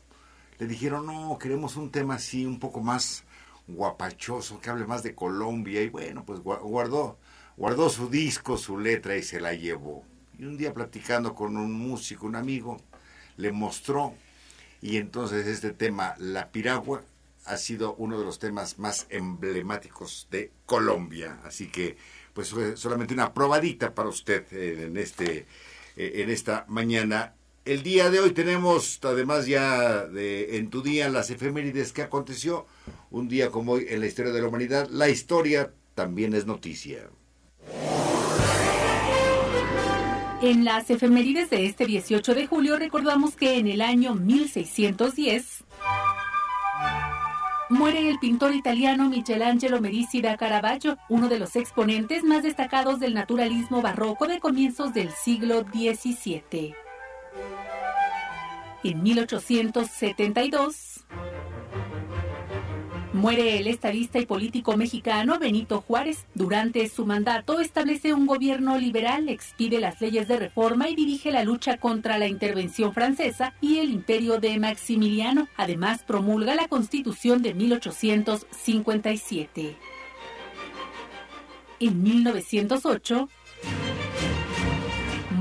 le 0.60 0.68
dijeron, 0.68 1.06
no, 1.06 1.36
queremos 1.36 1.74
un 1.74 1.90
tema 1.90 2.14
así, 2.14 2.46
un 2.46 2.60
poco 2.60 2.80
más 2.80 3.24
guapachoso, 3.66 4.60
que 4.60 4.70
hable 4.70 4.86
más 4.86 5.02
de 5.02 5.16
Colombia. 5.16 5.82
Y 5.82 5.88
bueno, 5.88 6.24
pues 6.24 6.38
guardó, 6.38 7.18
guardó 7.56 7.90
su 7.90 8.08
disco, 8.08 8.56
su 8.56 8.78
letra 8.78 9.16
y 9.16 9.24
se 9.24 9.40
la 9.40 9.52
llevó. 9.52 10.04
Y 10.38 10.44
un 10.44 10.56
día 10.56 10.72
platicando 10.72 11.34
con 11.34 11.56
un 11.56 11.72
músico, 11.72 12.26
un 12.26 12.36
amigo, 12.36 12.80
le 13.36 13.50
mostró. 13.50 14.14
Y 14.80 14.96
entonces 14.96 15.48
este 15.48 15.72
tema, 15.72 16.14
La 16.18 16.52
Piragua, 16.52 17.02
ha 17.44 17.56
sido 17.56 17.94
uno 17.94 18.18
de 18.18 18.24
los 18.24 18.38
temas 18.38 18.78
más 18.78 19.06
emblemáticos 19.10 20.28
de 20.30 20.52
Colombia. 20.66 21.40
Así 21.44 21.68
que, 21.68 21.96
pues 22.32 22.54
solamente 22.74 23.14
una 23.14 23.32
probadita 23.32 23.94
para 23.94 24.08
usted 24.08 24.44
en, 24.52 24.96
este, 24.96 25.46
eh, 25.96 26.12
en 26.16 26.30
esta 26.30 26.64
mañana. 26.68 27.34
El 27.64 27.82
día 27.82 28.10
de 28.10 28.20
hoy 28.20 28.30
tenemos, 28.30 28.98
además 29.02 29.46
ya 29.46 30.06
de 30.06 30.56
en 30.56 30.70
tu 30.70 30.82
día, 30.82 31.08
las 31.08 31.30
efemérides 31.30 31.92
que 31.92 32.02
aconteció. 32.02 32.66
Un 33.10 33.28
día 33.28 33.50
como 33.50 33.72
hoy 33.72 33.86
en 33.88 34.00
la 34.00 34.06
historia 34.06 34.32
de 34.32 34.40
la 34.40 34.48
humanidad. 34.48 34.88
La 34.88 35.08
historia 35.08 35.72
también 35.94 36.34
es 36.34 36.46
noticia. 36.46 37.10
En 40.42 40.64
las 40.64 40.88
efemérides 40.88 41.50
de 41.50 41.66
este 41.66 41.84
18 41.84 42.34
de 42.34 42.46
julio 42.46 42.78
recordamos 42.78 43.36
que 43.36 43.58
en 43.58 43.66
el 43.66 43.82
año 43.82 44.14
1610 44.14 45.64
muere 47.70 48.08
el 48.08 48.18
pintor 48.18 48.54
italiano 48.54 49.08
Michelangelo 49.08 49.80
Medici 49.80 50.20
da 50.20 50.36
Caravaggio, 50.36 50.98
uno 51.08 51.28
de 51.28 51.38
los 51.38 51.56
exponentes 51.56 52.24
más 52.24 52.42
destacados 52.42 53.00
del 53.00 53.14
naturalismo 53.14 53.80
barroco 53.80 54.26
de 54.26 54.40
comienzos 54.40 54.92
del 54.92 55.10
siglo 55.12 55.62
XVII. 55.62 56.74
En 58.82 59.02
1872 59.02 60.99
Muere 63.12 63.58
el 63.58 63.66
estadista 63.66 64.20
y 64.20 64.26
político 64.26 64.76
mexicano 64.76 65.40
Benito 65.40 65.80
Juárez. 65.80 66.26
Durante 66.34 66.88
su 66.88 67.06
mandato 67.06 67.58
establece 67.58 68.14
un 68.14 68.24
gobierno 68.24 68.78
liberal, 68.78 69.28
expide 69.28 69.80
las 69.80 70.00
leyes 70.00 70.28
de 70.28 70.38
reforma 70.38 70.88
y 70.88 70.94
dirige 70.94 71.32
la 71.32 71.42
lucha 71.42 71.78
contra 71.78 72.18
la 72.18 72.28
intervención 72.28 72.94
francesa 72.94 73.52
y 73.60 73.78
el 73.78 73.90
imperio 73.90 74.38
de 74.38 74.60
Maximiliano. 74.60 75.48
Además, 75.56 76.04
promulga 76.04 76.54
la 76.54 76.68
Constitución 76.68 77.42
de 77.42 77.52
1857. 77.52 79.76
En 81.80 82.02
1908, 82.04 83.28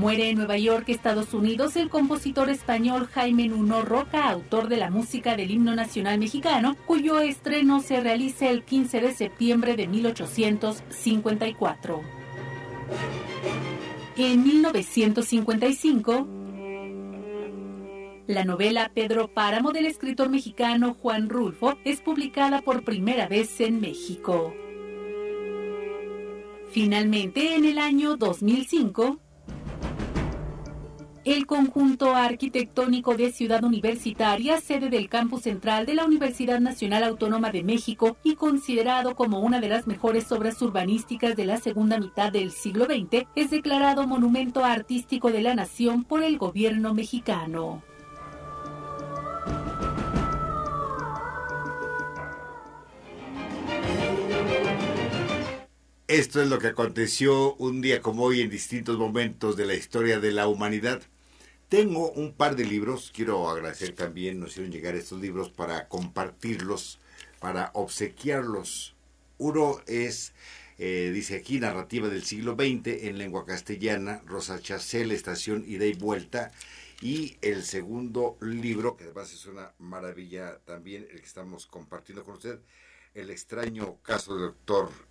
Muere 0.00 0.30
en 0.30 0.38
Nueva 0.38 0.56
York, 0.56 0.88
Estados 0.88 1.34
Unidos, 1.34 1.76
el 1.76 1.90
compositor 1.90 2.48
español 2.48 3.06
Jaime 3.12 3.48
Nuno 3.48 3.82
Roca, 3.82 4.30
autor 4.30 4.68
de 4.68 4.78
la 4.78 4.88
música 4.88 5.36
del 5.36 5.50
himno 5.50 5.74
nacional 5.74 6.18
mexicano, 6.18 6.74
cuyo 6.86 7.20
estreno 7.20 7.82
se 7.82 8.00
realiza 8.00 8.48
el 8.48 8.64
15 8.64 9.02
de 9.02 9.12
septiembre 9.12 9.76
de 9.76 9.88
1854. 9.88 12.00
En 14.16 14.42
1955, 14.42 16.26
la 18.26 18.46
novela 18.46 18.90
Pedro 18.94 19.28
Páramo 19.28 19.72
del 19.72 19.84
escritor 19.84 20.30
mexicano 20.30 20.94
Juan 20.94 21.28
Rulfo 21.28 21.76
es 21.84 22.00
publicada 22.00 22.62
por 22.62 22.84
primera 22.84 23.28
vez 23.28 23.60
en 23.60 23.82
México. 23.82 24.54
Finalmente, 26.70 27.54
en 27.54 27.66
el 27.66 27.76
año 27.76 28.16
2005, 28.16 29.20
el 31.24 31.46
conjunto 31.46 32.14
arquitectónico 32.14 33.14
de 33.14 33.32
Ciudad 33.32 33.62
Universitaria, 33.62 34.60
sede 34.60 34.88
del 34.88 35.08
campus 35.08 35.42
central 35.42 35.86
de 35.86 35.94
la 35.94 36.04
Universidad 36.04 36.60
Nacional 36.60 37.04
Autónoma 37.04 37.50
de 37.50 37.62
México 37.62 38.16
y 38.24 38.36
considerado 38.36 39.14
como 39.14 39.40
una 39.40 39.60
de 39.60 39.68
las 39.68 39.86
mejores 39.86 40.32
obras 40.32 40.60
urbanísticas 40.62 41.36
de 41.36 41.44
la 41.44 41.58
segunda 41.58 41.98
mitad 41.98 42.32
del 42.32 42.50
siglo 42.50 42.86
XX, 42.86 43.26
es 43.34 43.50
declarado 43.50 44.06
Monumento 44.06 44.64
Artístico 44.64 45.30
de 45.30 45.42
la 45.42 45.54
Nación 45.54 46.04
por 46.04 46.22
el 46.22 46.38
gobierno 46.38 46.94
mexicano. 46.94 47.82
Esto 56.10 56.42
es 56.42 56.48
lo 56.48 56.58
que 56.58 56.66
aconteció 56.66 57.54
un 57.54 57.80
día 57.80 58.02
como 58.02 58.24
hoy 58.24 58.40
en 58.40 58.50
distintos 58.50 58.98
momentos 58.98 59.56
de 59.56 59.64
la 59.64 59.74
historia 59.74 60.18
de 60.18 60.32
la 60.32 60.48
humanidad. 60.48 61.00
Tengo 61.68 62.10
un 62.10 62.32
par 62.32 62.56
de 62.56 62.64
libros, 62.64 63.12
quiero 63.14 63.48
agradecer 63.48 63.94
también, 63.94 64.40
nos 64.40 64.50
hicieron 64.50 64.72
llegar 64.72 64.96
estos 64.96 65.20
libros 65.20 65.50
para 65.50 65.86
compartirlos, 65.86 66.98
para 67.38 67.70
obsequiarlos. 67.74 68.96
Uno 69.38 69.80
es, 69.86 70.32
eh, 70.78 71.12
dice 71.14 71.36
aquí, 71.36 71.60
Narrativa 71.60 72.08
del 72.08 72.24
siglo 72.24 72.56
XX 72.56 73.04
en 73.04 73.16
lengua 73.16 73.46
castellana, 73.46 74.20
Rosa 74.26 74.58
Chacel, 74.58 75.12
Estación 75.12 75.62
Ida 75.64 75.86
y 75.86 75.92
Vuelta. 75.92 76.50
Y 77.00 77.36
el 77.40 77.62
segundo 77.62 78.36
libro, 78.40 78.96
que 78.96 79.04
además 79.04 79.32
es 79.32 79.46
una 79.46 79.74
maravilla 79.78 80.58
también, 80.64 81.06
el 81.08 81.20
que 81.20 81.26
estamos 81.26 81.66
compartiendo 81.66 82.24
con 82.24 82.34
usted, 82.34 82.58
El 83.14 83.30
extraño 83.30 83.98
caso 84.02 84.34
del 84.34 84.46
doctor 84.46 85.09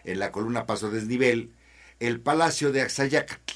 en 0.05 0.19
la 0.19 0.33
columna 0.33 0.67
Paso 0.67 0.91
Desnivel, 0.91 1.53
el 2.01 2.21
Palacio 2.21 2.73
de 2.73 2.83
Axayacatl, 2.83 3.55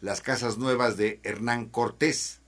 las 0.00 0.20
casas 0.20 0.58
nuevas 0.58 0.96
de 0.96 1.20
Hernán 1.22 1.66
Cortés. 1.66 2.40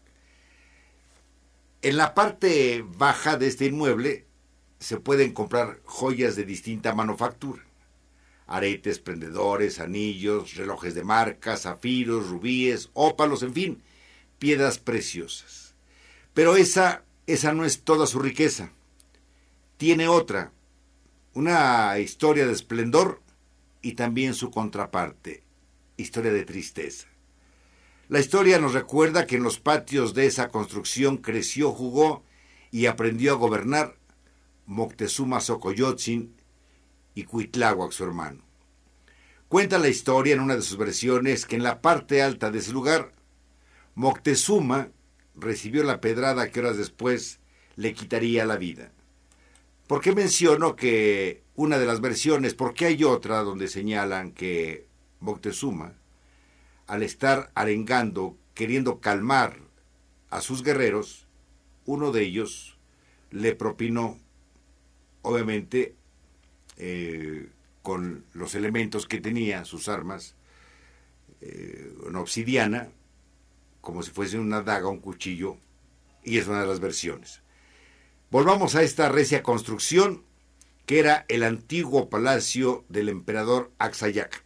En 1.82 1.96
la 1.96 2.14
parte 2.14 2.84
baja 2.86 3.36
de 3.36 3.48
este 3.48 3.66
inmueble 3.66 4.26
se 4.78 4.98
pueden 4.98 5.32
comprar 5.32 5.80
joyas 5.84 6.36
de 6.36 6.44
distinta 6.44 6.94
manufactura. 6.94 7.62
Aretes, 8.46 8.98
prendedores, 8.98 9.80
anillos, 9.80 10.56
relojes 10.56 10.94
de 10.94 11.04
marca, 11.04 11.56
zafiros, 11.56 12.28
rubíes, 12.28 12.90
ópalos, 12.92 13.42
en 13.42 13.54
fin, 13.54 13.82
piedras 14.38 14.78
preciosas. 14.78 15.74
Pero 16.34 16.56
esa, 16.56 17.04
esa 17.26 17.52
no 17.52 17.64
es 17.64 17.82
toda 17.82 18.06
su 18.06 18.18
riqueza 18.18 18.70
tiene 19.82 20.06
otra, 20.06 20.52
una 21.34 21.98
historia 21.98 22.46
de 22.46 22.52
esplendor 22.52 23.20
y 23.80 23.94
también 23.94 24.32
su 24.32 24.52
contraparte, 24.52 25.42
historia 25.96 26.32
de 26.32 26.44
tristeza. 26.44 27.08
La 28.08 28.20
historia 28.20 28.60
nos 28.60 28.74
recuerda 28.74 29.26
que 29.26 29.34
en 29.34 29.42
los 29.42 29.58
patios 29.58 30.14
de 30.14 30.26
esa 30.26 30.50
construcción 30.50 31.16
creció, 31.16 31.72
jugó 31.72 32.22
y 32.70 32.86
aprendió 32.86 33.32
a 33.32 33.36
gobernar 33.36 33.96
Moctezuma 34.66 35.40
Xocoyotzin 35.40 36.32
y 37.16 37.24
Cuitláhuac, 37.24 37.90
su 37.90 38.04
hermano. 38.04 38.44
Cuenta 39.48 39.80
la 39.80 39.88
historia 39.88 40.34
en 40.34 40.40
una 40.42 40.54
de 40.54 40.62
sus 40.62 40.78
versiones 40.78 41.44
que 41.44 41.56
en 41.56 41.64
la 41.64 41.82
parte 41.82 42.22
alta 42.22 42.52
de 42.52 42.60
ese 42.60 42.70
lugar, 42.70 43.14
Moctezuma 43.96 44.90
recibió 45.34 45.82
la 45.82 46.00
pedrada 46.00 46.52
que 46.52 46.60
horas 46.60 46.76
después 46.76 47.40
le 47.74 47.94
quitaría 47.94 48.46
la 48.46 48.54
vida. 48.54 48.92
¿Por 49.92 50.00
qué 50.00 50.14
menciono 50.14 50.74
que 50.74 51.42
una 51.54 51.78
de 51.78 51.84
las 51.84 52.00
versiones, 52.00 52.54
porque 52.54 52.86
hay 52.86 53.04
otra 53.04 53.42
donde 53.42 53.68
señalan 53.68 54.32
que 54.32 54.86
Moctezuma, 55.20 55.92
al 56.86 57.02
estar 57.02 57.50
arengando, 57.54 58.38
queriendo 58.54 59.00
calmar 59.00 59.58
a 60.30 60.40
sus 60.40 60.62
guerreros, 60.62 61.26
uno 61.84 62.10
de 62.10 62.22
ellos 62.22 62.78
le 63.30 63.54
propinó, 63.54 64.18
obviamente, 65.20 65.94
eh, 66.78 67.50
con 67.82 68.24
los 68.32 68.54
elementos 68.54 69.06
que 69.06 69.20
tenía, 69.20 69.66
sus 69.66 69.90
armas, 69.90 70.36
eh, 71.42 71.92
una 72.06 72.20
obsidiana, 72.20 72.88
como 73.82 74.02
si 74.02 74.10
fuese 74.10 74.38
una 74.38 74.62
daga, 74.62 74.88
un 74.88 75.00
cuchillo, 75.00 75.58
y 76.24 76.38
es 76.38 76.46
una 76.48 76.62
de 76.62 76.66
las 76.66 76.80
versiones. 76.80 77.41
Volvamos 78.32 78.76
a 78.76 78.82
esta 78.82 79.10
recia 79.10 79.42
construcción 79.42 80.24
que 80.86 81.00
era 81.00 81.26
el 81.28 81.42
antiguo 81.42 82.08
palacio 82.08 82.82
del 82.88 83.10
emperador 83.10 83.70
Axayac. 83.78 84.42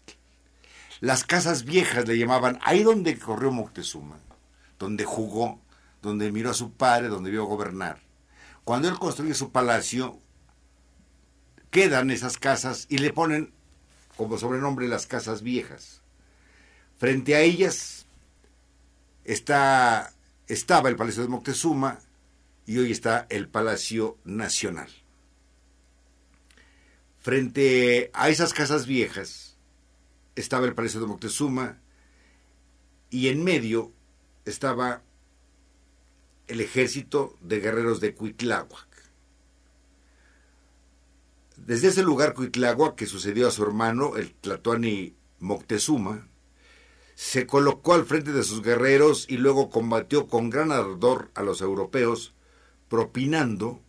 Las 0.98 1.22
casas 1.22 1.64
viejas 1.64 2.08
le 2.08 2.18
llamaban 2.18 2.58
ahí 2.62 2.82
donde 2.82 3.16
corrió 3.16 3.52
Moctezuma, 3.52 4.18
donde 4.80 5.04
jugó, 5.04 5.60
donde 6.02 6.32
miró 6.32 6.50
a 6.50 6.54
su 6.54 6.72
padre, 6.72 7.06
donde 7.06 7.30
vio 7.30 7.44
gobernar. 7.44 8.00
Cuando 8.64 8.88
él 8.88 8.98
construye 8.98 9.34
su 9.34 9.52
palacio, 9.52 10.18
quedan 11.70 12.10
esas 12.10 12.38
casas 12.38 12.86
y 12.88 12.98
le 12.98 13.12
ponen 13.12 13.52
como 14.16 14.36
sobrenombre 14.36 14.88
las 14.88 15.06
casas 15.06 15.42
viejas. 15.42 16.02
Frente 16.98 17.36
a 17.36 17.40
ellas 17.40 18.06
está, 19.22 20.12
estaba 20.48 20.88
el 20.88 20.96
palacio 20.96 21.22
de 21.22 21.28
Moctezuma, 21.28 22.00
y 22.66 22.78
hoy 22.78 22.90
está 22.90 23.26
el 23.30 23.48
Palacio 23.48 24.18
Nacional. 24.24 24.90
Frente 27.20 28.10
a 28.12 28.28
esas 28.28 28.52
casas 28.52 28.86
viejas 28.86 29.56
estaba 30.34 30.66
el 30.66 30.74
Palacio 30.74 31.00
de 31.00 31.06
Moctezuma 31.06 31.78
y 33.10 33.28
en 33.28 33.42
medio 33.42 33.92
estaba 34.44 35.02
el 36.48 36.60
ejército 36.60 37.36
de 37.40 37.60
guerreros 37.60 38.00
de 38.00 38.14
Cuitláhuac. 38.14 38.86
Desde 41.56 41.88
ese 41.88 42.02
lugar 42.02 42.34
Cuitláhuac, 42.34 42.94
que 42.94 43.06
sucedió 43.06 43.48
a 43.48 43.50
su 43.50 43.62
hermano, 43.62 44.16
el 44.16 44.32
Tlatoani 44.34 45.14
Moctezuma, 45.40 46.28
se 47.14 47.46
colocó 47.46 47.94
al 47.94 48.04
frente 48.04 48.32
de 48.32 48.42
sus 48.42 48.62
guerreros 48.62 49.26
y 49.28 49.38
luego 49.38 49.70
combatió 49.70 50.28
con 50.28 50.50
gran 50.50 50.70
ardor 50.70 51.30
a 51.34 51.42
los 51.42 51.60
europeos 51.62 52.35
propinando 52.88 53.80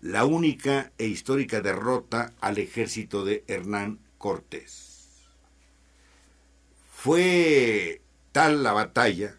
la 0.00 0.24
única 0.24 0.92
e 0.98 1.06
histórica 1.06 1.60
derrota 1.60 2.32
al 2.40 2.58
ejército 2.58 3.24
de 3.24 3.44
Hernán 3.46 3.98
Cortés. 4.18 5.08
Fue 6.92 8.00
tal 8.32 8.62
la 8.62 8.72
batalla, 8.72 9.36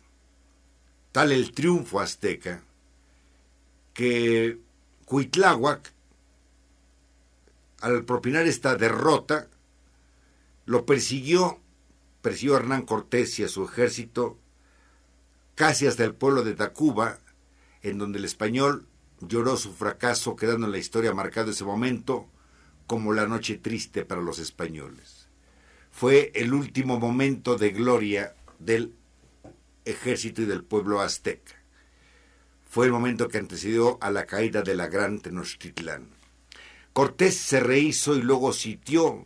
tal 1.11 1.31
el 1.31 1.51
triunfo 1.51 1.99
azteca, 1.99 2.63
que 3.93 4.59
Cuitláhuac, 5.05 5.91
al 7.81 8.05
propinar 8.05 8.45
esta 8.47 8.75
derrota, 8.75 9.47
lo 10.65 10.85
persiguió, 10.85 11.59
persiguió 12.21 12.55
a 12.55 12.59
Hernán 12.59 12.83
Cortés 12.83 13.37
y 13.39 13.43
a 13.43 13.47
su 13.47 13.65
ejército 13.65 14.37
casi 15.55 15.87
hasta 15.87 16.03
el 16.03 16.15
pueblo 16.15 16.43
de 16.43 16.53
Tacuba, 16.53 17.19
en 17.83 17.97
donde 17.97 18.19
el 18.19 18.25
español 18.25 18.87
lloró 19.19 19.57
su 19.57 19.73
fracaso, 19.73 20.35
quedando 20.35 20.65
en 20.65 20.71
la 20.71 20.77
historia 20.77 21.13
marcado 21.13 21.51
ese 21.51 21.63
momento 21.63 22.27
como 22.87 23.13
la 23.13 23.27
noche 23.27 23.57
triste 23.57 24.05
para 24.05 24.21
los 24.21 24.39
españoles. 24.39 25.27
Fue 25.91 26.31
el 26.35 26.53
último 26.53 26.99
momento 26.99 27.57
de 27.57 27.71
gloria 27.71 28.35
del 28.59 28.93
ejército 29.85 30.41
y 30.41 30.45
del 30.45 30.63
pueblo 30.63 31.01
azteca. 31.01 31.53
Fue 32.69 32.85
el 32.85 32.91
momento 32.91 33.27
que 33.27 33.37
antecedió 33.37 33.97
a 34.01 34.11
la 34.11 34.25
caída 34.25 34.61
de 34.61 34.75
la 34.75 34.87
gran 34.87 35.19
Tenochtitlán. 35.19 36.07
Cortés 36.93 37.37
se 37.37 37.59
rehizo 37.59 38.15
y 38.15 38.21
luego 38.21 38.53
sitió 38.53 39.25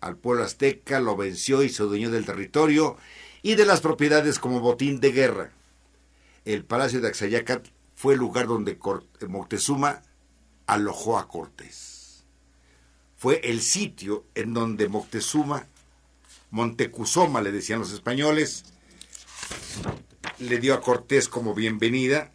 al 0.00 0.16
pueblo 0.16 0.44
azteca, 0.44 1.00
lo 1.00 1.16
venció 1.16 1.62
y 1.62 1.68
se 1.68 1.82
dueñó 1.82 2.10
del 2.10 2.24
territorio 2.24 2.96
y 3.42 3.54
de 3.54 3.66
las 3.66 3.80
propiedades 3.80 4.38
como 4.38 4.60
botín 4.60 5.00
de 5.00 5.12
guerra. 5.12 5.50
El 6.44 6.64
palacio 6.64 7.00
de 7.00 7.08
Axayacat 7.08 7.68
fue 7.98 8.14
el 8.14 8.20
lugar 8.20 8.46
donde 8.46 8.78
Moctezuma 9.26 10.02
alojó 10.68 11.18
a 11.18 11.26
Cortés. 11.26 12.22
Fue 13.16 13.40
el 13.42 13.60
sitio 13.60 14.24
en 14.36 14.54
donde 14.54 14.86
Moctezuma, 14.88 15.66
Montecuzoma 16.52 17.42
le 17.42 17.50
decían 17.50 17.80
los 17.80 17.90
españoles, 17.90 18.66
le 20.38 20.60
dio 20.60 20.74
a 20.74 20.80
Cortés 20.80 21.28
como 21.28 21.56
bienvenida 21.56 22.30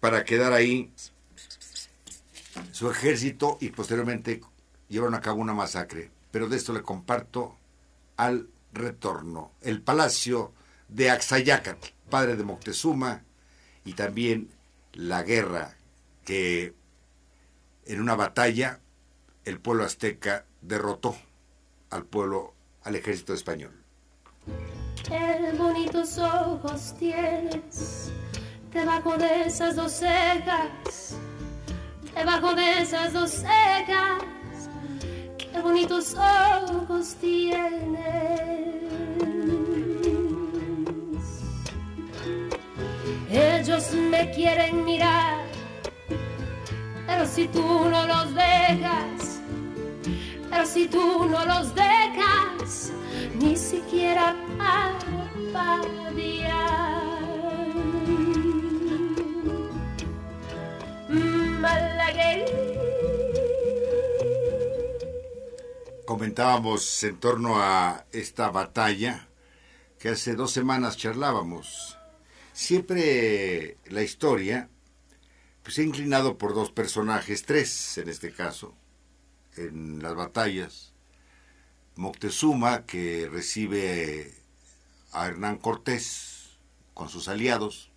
para 0.00 0.24
quedar 0.24 0.52
ahí 0.52 0.90
su 2.72 2.90
ejército 2.90 3.58
y 3.60 3.68
posteriormente 3.68 4.40
llevaron 4.88 5.14
a 5.14 5.20
cabo 5.20 5.40
una 5.40 5.54
masacre. 5.54 6.10
Pero 6.32 6.48
de 6.48 6.56
esto 6.56 6.72
le 6.72 6.82
comparto 6.82 7.56
al 8.16 8.48
retorno. 8.72 9.52
El 9.60 9.82
palacio 9.82 10.52
de 10.88 11.10
Axayacat, 11.10 11.78
padre 12.10 12.34
de 12.34 12.42
Moctezuma, 12.42 13.22
y 13.84 13.92
también 13.92 14.48
la 14.94 15.22
guerra 15.22 15.76
que 16.24 16.74
en 17.86 18.00
una 18.00 18.14
batalla 18.14 18.80
el 19.44 19.60
pueblo 19.60 19.84
azteca 19.84 20.46
derrotó 20.62 21.16
al 21.90 22.04
pueblo, 22.04 22.54
al 22.82 22.96
ejército 22.96 23.34
español. 23.34 23.72
Qué 25.06 25.52
bonitos 25.58 26.18
ojos 26.18 26.94
tienes 26.98 28.10
debajo 28.72 29.16
de 29.16 29.44
esas 29.46 29.76
dos 29.76 29.92
cejas, 29.92 31.16
debajo 32.14 32.54
de 32.54 32.78
esas 32.78 33.12
dos 33.12 33.30
cejas. 33.30 34.22
Qué 35.38 35.60
bonitos 35.60 36.14
ojos 36.14 37.14
tienes. 37.20 38.73
Me 43.92 44.30
quieren 44.30 44.84
mirar, 44.84 45.44
pero 47.06 47.26
si 47.26 47.46
tú 47.48 47.62
no 47.62 48.06
los 48.06 48.34
dejas, 48.34 49.40
pero 50.50 50.66
si 50.66 50.88
tú 50.88 51.26
no 51.28 51.44
los 51.44 51.74
dejas, 51.74 52.92
ni 53.38 53.56
siquiera 53.56 54.34
parpadear. 54.58 55.14
Comentábamos 66.06 67.02
en 67.04 67.16
torno 67.18 67.56
a 67.60 68.04
esta 68.12 68.50
batalla 68.50 69.28
que 69.98 70.10
hace 70.10 70.34
dos 70.34 70.52
semanas 70.52 70.96
charlábamos 70.96 71.98
siempre 72.54 73.76
la 73.86 74.02
historia 74.02 74.70
pues, 75.62 75.74
se 75.74 75.82
ha 75.82 75.84
inclinado 75.84 76.38
por 76.38 76.54
dos 76.54 76.70
personajes, 76.70 77.44
tres 77.44 77.98
en 77.98 78.08
este 78.08 78.32
caso, 78.32 78.74
en 79.56 80.02
las 80.02 80.14
batallas. 80.14 80.92
Moctezuma, 81.96 82.86
que 82.86 83.28
recibe 83.30 84.34
a 85.12 85.26
Hernán 85.26 85.58
Cortés 85.58 86.56
con 86.92 87.08
sus 87.08 87.28
aliados, 87.28 87.90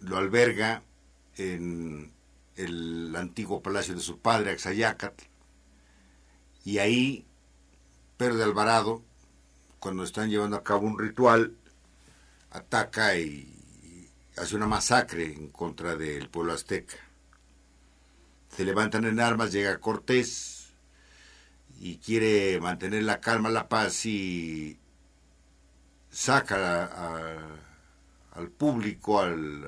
lo 0.00 0.16
alberga 0.16 0.82
en 1.36 2.12
el 2.56 3.14
antiguo 3.16 3.62
palacio 3.62 3.94
de 3.94 4.00
su 4.00 4.18
padre, 4.18 4.50
Axayácatl, 4.50 5.24
y 6.64 6.78
ahí 6.78 7.26
Pedro 8.16 8.36
de 8.36 8.44
Alvarado, 8.44 9.02
cuando 9.80 10.04
están 10.04 10.30
llevando 10.30 10.56
a 10.56 10.62
cabo 10.62 10.86
un 10.86 10.98
ritual, 10.98 11.56
ataca 12.52 13.16
y, 13.16 13.48
hace 14.36 14.56
una 14.56 14.66
masacre 14.66 15.24
en 15.32 15.48
contra 15.48 15.96
del 15.96 16.28
pueblo 16.28 16.52
azteca. 16.52 16.96
Se 18.48 18.64
levantan 18.64 19.04
en 19.04 19.20
armas, 19.20 19.52
llega 19.52 19.78
Cortés 19.78 20.72
y 21.80 21.98
quiere 21.98 22.60
mantener 22.60 23.02
la 23.02 23.20
calma, 23.20 23.50
la 23.50 23.68
paz 23.68 24.06
y 24.06 24.78
saca 26.10 27.38
al 28.32 28.48
público, 28.50 29.20
al, 29.20 29.64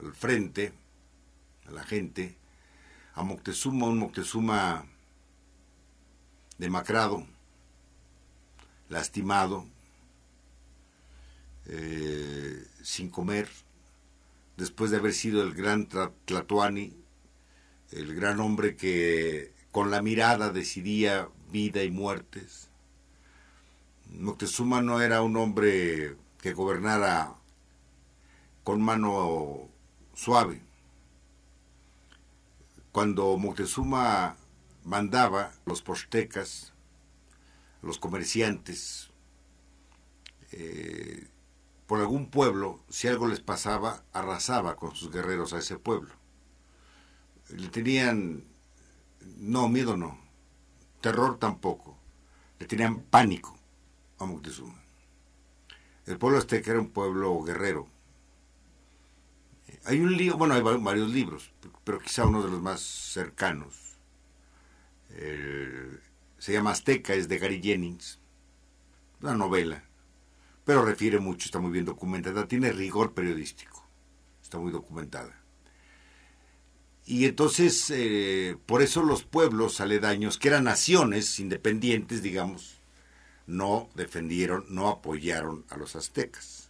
al 0.00 0.14
frente, 0.14 0.72
a 1.66 1.70
la 1.72 1.84
gente, 1.84 2.36
a 3.14 3.22
Moctezuma, 3.22 3.86
un 3.86 3.98
Moctezuma 3.98 4.86
demacrado, 6.58 7.26
lastimado, 8.88 9.66
eh, 11.68 12.64
sin 12.82 13.10
comer, 13.10 13.48
después 14.56 14.90
de 14.90 14.98
haber 14.98 15.12
sido 15.12 15.42
el 15.42 15.54
gran 15.54 15.88
Tlatuani, 16.24 16.92
el 17.92 18.14
gran 18.14 18.40
hombre 18.40 18.76
que 18.76 19.52
con 19.72 19.90
la 19.90 20.02
mirada 20.02 20.50
decidía 20.52 21.28
vida 21.50 21.82
y 21.82 21.90
muertes. 21.90 22.68
Moctezuma 24.10 24.80
no 24.82 25.00
era 25.00 25.22
un 25.22 25.36
hombre 25.36 26.16
que 26.40 26.52
gobernara 26.52 27.34
con 28.62 28.80
mano 28.80 29.68
suave. 30.14 30.60
Cuando 32.92 33.36
Moctezuma 33.36 34.36
mandaba 34.84 35.52
los 35.66 35.82
postecas, 35.82 36.72
los 37.82 37.98
comerciantes, 37.98 39.10
eh, 40.52 41.26
por 41.86 42.00
algún 42.00 42.30
pueblo, 42.30 42.80
si 42.88 43.08
algo 43.08 43.28
les 43.28 43.40
pasaba, 43.40 44.02
arrasaba 44.12 44.76
con 44.76 44.94
sus 44.94 45.10
guerreros 45.10 45.52
a 45.52 45.58
ese 45.58 45.78
pueblo. 45.78 46.12
Le 47.50 47.68
tenían, 47.68 48.44
no, 49.38 49.68
miedo 49.68 49.96
no, 49.96 50.18
terror 51.00 51.38
tampoco, 51.38 51.96
le 52.58 52.66
tenían 52.66 53.02
pánico 53.02 53.56
a 54.18 54.24
Moctezuma. 54.24 54.82
El 56.06 56.18
pueblo 56.18 56.38
azteca 56.38 56.72
era 56.72 56.80
un 56.80 56.90
pueblo 56.90 57.40
guerrero. 57.42 57.88
Hay 59.84 60.00
un 60.00 60.16
libro, 60.16 60.38
bueno, 60.38 60.54
hay 60.54 60.62
varios 60.62 61.10
libros, 61.10 61.52
pero 61.84 62.00
quizá 62.00 62.26
uno 62.26 62.42
de 62.42 62.50
los 62.50 62.60
más 62.60 62.80
cercanos. 62.80 63.96
se 66.38 66.52
llama 66.52 66.72
Azteca, 66.72 67.14
es 67.14 67.28
de 67.28 67.38
Gary 67.38 67.60
Jennings, 67.62 68.18
una 69.20 69.34
novela 69.34 69.84
pero 70.66 70.84
refiere 70.84 71.20
mucho, 71.20 71.46
está 71.46 71.60
muy 71.60 71.70
bien 71.70 71.84
documentada, 71.84 72.48
tiene 72.48 72.72
rigor 72.72 73.14
periodístico, 73.14 73.88
está 74.42 74.58
muy 74.58 74.72
documentada. 74.72 75.40
Y 77.06 77.24
entonces, 77.24 77.88
eh, 77.90 78.56
por 78.66 78.82
eso 78.82 79.04
los 79.04 79.22
pueblos 79.22 79.80
aledaños, 79.80 80.38
que 80.38 80.48
eran 80.48 80.64
naciones 80.64 81.38
independientes, 81.38 82.20
digamos, 82.20 82.80
no 83.46 83.88
defendieron, 83.94 84.64
no 84.68 84.88
apoyaron 84.88 85.64
a 85.70 85.76
los 85.76 85.94
aztecas. 85.94 86.68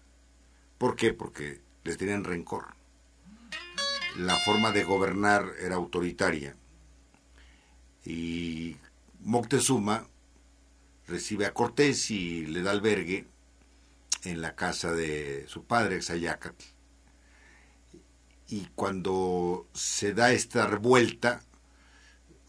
¿Por 0.76 0.94
qué? 0.94 1.14
Porque 1.14 1.62
les 1.82 1.96
tenían 1.96 2.24
rencor. 2.24 2.74
La 4.18 4.36
forma 4.36 4.72
de 4.72 4.84
gobernar 4.84 5.54
era 5.58 5.76
autoritaria. 5.76 6.54
Y 8.04 8.76
Moctezuma 9.20 10.06
recibe 11.08 11.46
a 11.46 11.54
Cortés 11.54 12.10
y 12.10 12.44
le 12.44 12.60
da 12.60 12.72
albergue 12.72 13.24
en 14.26 14.42
la 14.42 14.56
casa 14.56 14.92
de 14.92 15.46
su 15.48 15.64
padre, 15.64 16.02
Xayacatl. 16.02 16.64
Y 18.48 18.66
cuando 18.74 19.68
se 19.72 20.14
da 20.14 20.32
esta 20.32 20.66
revuelta, 20.66 21.42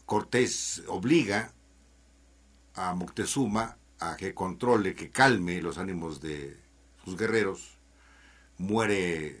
Cortés 0.04 0.82
obliga 0.88 1.52
a 2.74 2.94
Moctezuma 2.94 3.76
a 4.00 4.16
que 4.16 4.34
controle, 4.34 4.94
que 4.94 5.10
calme 5.10 5.60
los 5.60 5.78
ánimos 5.78 6.20
de 6.20 6.56
sus 7.04 7.16
guerreros. 7.16 7.78
Muere, 8.58 9.40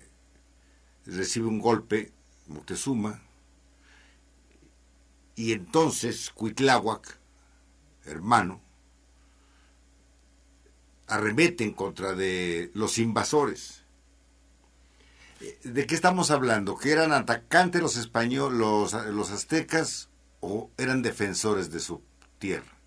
recibe 1.06 1.46
un 1.46 1.58
golpe 1.58 2.12
Moctezuma. 2.46 3.20
Y 5.34 5.52
entonces 5.52 6.30
Cuitláhuac, 6.30 7.18
hermano, 8.04 8.60
arremete 11.08 11.64
en 11.64 11.72
contra 11.72 12.14
de 12.14 12.70
los 12.74 12.98
invasores. 12.98 13.84
¿De 15.62 15.86
qué 15.86 15.94
estamos 15.94 16.30
hablando? 16.30 16.76
¿Que 16.76 16.92
eran 16.92 17.12
atacantes 17.12 17.80
los 17.80 17.96
españoles, 17.96 18.58
los, 18.58 18.92
los 18.92 19.30
aztecas 19.30 20.08
o 20.40 20.70
eran 20.76 21.02
defensores 21.02 21.70
de 21.70 21.80
su 21.80 22.02
tierra? 22.38 22.78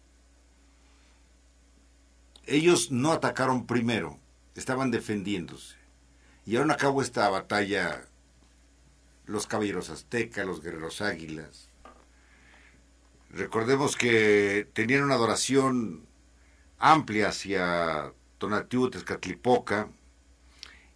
ellos 2.51 2.91
no 2.91 3.11
atacaron 3.11 3.65
primero, 3.65 4.19
estaban 4.55 4.91
defendiéndose. 4.91 5.75
Y 6.45 6.51
llevaron 6.51 6.71
a 6.71 6.77
cabo 6.77 7.01
esta 7.01 7.29
batalla 7.29 8.05
los 9.25 9.47
caballeros 9.47 9.89
aztecas, 9.89 10.45
los 10.45 10.61
guerreros 10.61 11.01
águilas. 11.01 11.69
Recordemos 13.29 13.95
que 13.95 14.67
tenían 14.73 15.03
una 15.03 15.15
adoración 15.15 16.05
amplia 16.81 17.29
hacia 17.29 18.11
Tonatiuh, 18.39 18.89
Tezcatlipoca, 18.89 19.89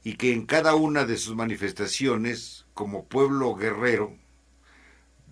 y 0.03 0.15
que 0.15 0.33
en 0.33 0.45
cada 0.45 0.73
una 0.75 1.05
de 1.05 1.17
sus 1.17 1.35
manifestaciones, 1.35 2.65
como 2.73 3.05
pueblo 3.05 3.55
guerrero, 3.55 4.17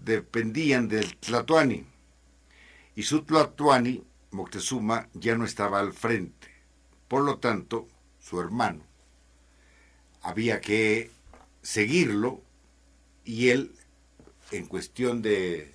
dependían 0.04 0.88
del 0.88 1.18
Tlatoani. 1.18 1.86
Y 2.96 3.04
su 3.04 3.24
Tlatoani, 3.24 4.04
Moctezuma, 4.32 5.10
ya 5.14 5.36
no 5.36 5.46
estaba 5.46 5.80
al 5.80 5.92
frente. 5.92 6.48
Por 7.08 7.24
lo 7.24 7.40
tanto, 7.40 7.88
su 8.20 8.40
hermano, 8.40 8.84
había 10.22 10.62
que 10.62 11.10
seguirlo 11.64 12.42
y 13.26 13.50
él, 13.50 13.76
en 14.52 14.68
cuestión 14.68 15.24
de 15.24 15.74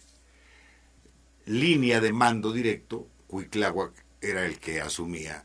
línea 1.46 2.00
de 2.00 2.12
mando 2.12 2.52
directo, 2.52 3.08
Cuitláhuac 3.26 4.07
era 4.20 4.46
el 4.46 4.58
que 4.58 4.80
asumía 4.80 5.44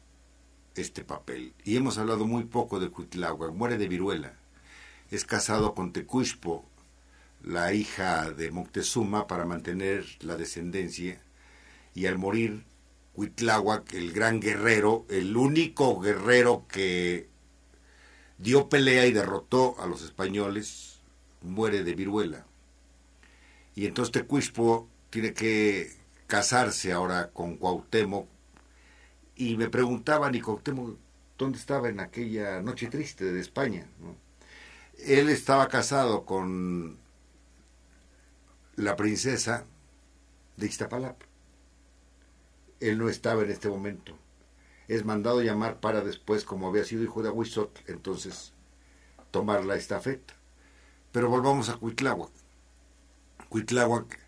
este 0.76 1.04
papel. 1.04 1.54
Y 1.64 1.78
hemos 1.78 1.98
hablado 1.98 2.26
muy 2.26 2.46
poco 2.46 2.80
de 2.80 2.90
Cuitláhuac, 2.90 3.54
muere 3.54 3.78
de 3.78 3.88
viruela. 3.88 4.34
Es 5.12 5.26
casado 5.26 5.76
con 5.76 5.94
Tecuishpo, 5.94 6.66
la 7.42 7.74
hija 7.74 8.32
de 8.32 8.52
Moctezuma, 8.52 9.28
para 9.28 9.46
mantener 9.46 10.06
la 10.22 10.36
descendencia. 10.36 11.22
Y 11.94 12.08
al 12.08 12.18
morir 12.18 12.66
Cuitláhuac, 13.14 13.94
el 13.94 14.12
gran 14.12 14.40
guerrero, 14.40 15.06
el 15.10 15.38
único 15.38 16.00
guerrero 16.00 16.66
que 16.68 17.30
dio 18.40 18.70
pelea 18.70 19.06
y 19.06 19.14
derrotó 19.14 19.76
a 19.80 19.86
los 19.86 20.02
españoles, 20.02 21.00
muere 21.42 21.84
de 21.84 21.94
viruela. 21.94 22.48
Y 23.76 23.86
entonces 23.86 24.12
Tecuishpo 24.12 24.90
tiene 25.10 25.34
que 25.34 25.92
casarse 26.26 26.92
ahora 26.92 27.30
con 27.32 27.58
Cuauhtémoc 27.58 28.33
y 29.36 29.58
me 29.58 29.70
preguntaban, 29.70 30.36
¿y 30.36 30.42
Cuauhtémoc 30.42 30.98
dónde 31.38 31.58
estaba 31.58 31.90
en 31.90 32.00
aquella 32.00 32.62
noche 32.62 32.88
triste 32.88 33.26
de 33.32 33.40
España? 33.40 33.86
Él 35.00 35.30
estaba 35.30 35.68
casado 35.68 36.26
con 36.26 36.98
la 38.76 38.96
princesa 38.96 39.66
de 40.58 40.68
Iztapalapa. 40.68 41.26
Él 42.80 42.98
no 42.98 43.10
estaba 43.10 43.44
en 43.44 43.52
este 43.52 43.70
momento. 43.70 44.18
Es 44.88 45.06
mandado 45.06 45.42
llamar 45.42 45.80
para 45.80 46.02
después, 46.02 46.44
como 46.44 46.68
había 46.68 46.84
sido 46.84 47.04
hijo 47.04 47.24
de 47.24 47.30
Aguizot, 47.30 47.84
entonces 47.88 48.54
tomar 49.32 49.66
la 49.66 49.76
estafeta. 49.76 50.34
Pero 51.12 51.30
volvamos 51.30 51.70
a 51.70 51.78
Cuitláhuac. 51.78 52.32
Cuitláhuac, 53.50 54.20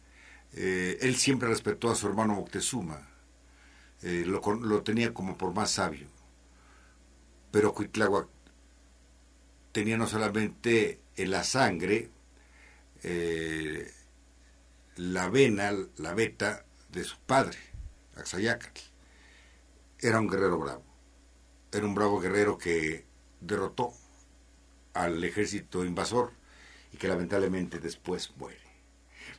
eh, 0.54 0.98
él 1.02 1.16
siempre 1.16 1.50
respetó 1.50 1.90
a 1.90 1.96
su 1.96 2.08
hermano 2.08 2.36
Moctezuma, 2.36 3.08
eh, 4.02 4.24
lo, 4.26 4.84
tenía 4.84 5.14
como 5.14 5.38
por 5.38 5.54
más 5.54 5.72
sabio. 5.72 6.08
Pero 7.52 7.74
Cuitláhuac 7.74 8.28
tenía 9.72 9.98
no 9.98 10.08
solamente 10.08 11.00
en 11.16 11.32
la 11.32 11.44
sangre 11.44 12.10
eh, 13.04 13.92
la 14.98 15.30
vena, 15.30 15.74
la 15.98 16.14
beta 16.14 16.66
de 16.90 17.04
su 17.04 17.18
padre, 17.20 17.58
Axayacatl. 18.16 18.82
Era 20.00 20.20
un 20.20 20.28
guerrero 20.28 20.60
bravo. 20.60 20.84
Era 21.72 21.86
un 21.86 21.96
bravo 21.96 22.20
guerrero 22.20 22.58
que 22.58 23.06
derrotó 23.42 23.94
al 24.94 25.24
ejército 25.24 25.84
invasor 25.84 26.32
y 26.92 26.98
que 26.98 27.08
lamentablemente 27.08 27.80
después 27.80 28.32
muere. 28.38 28.60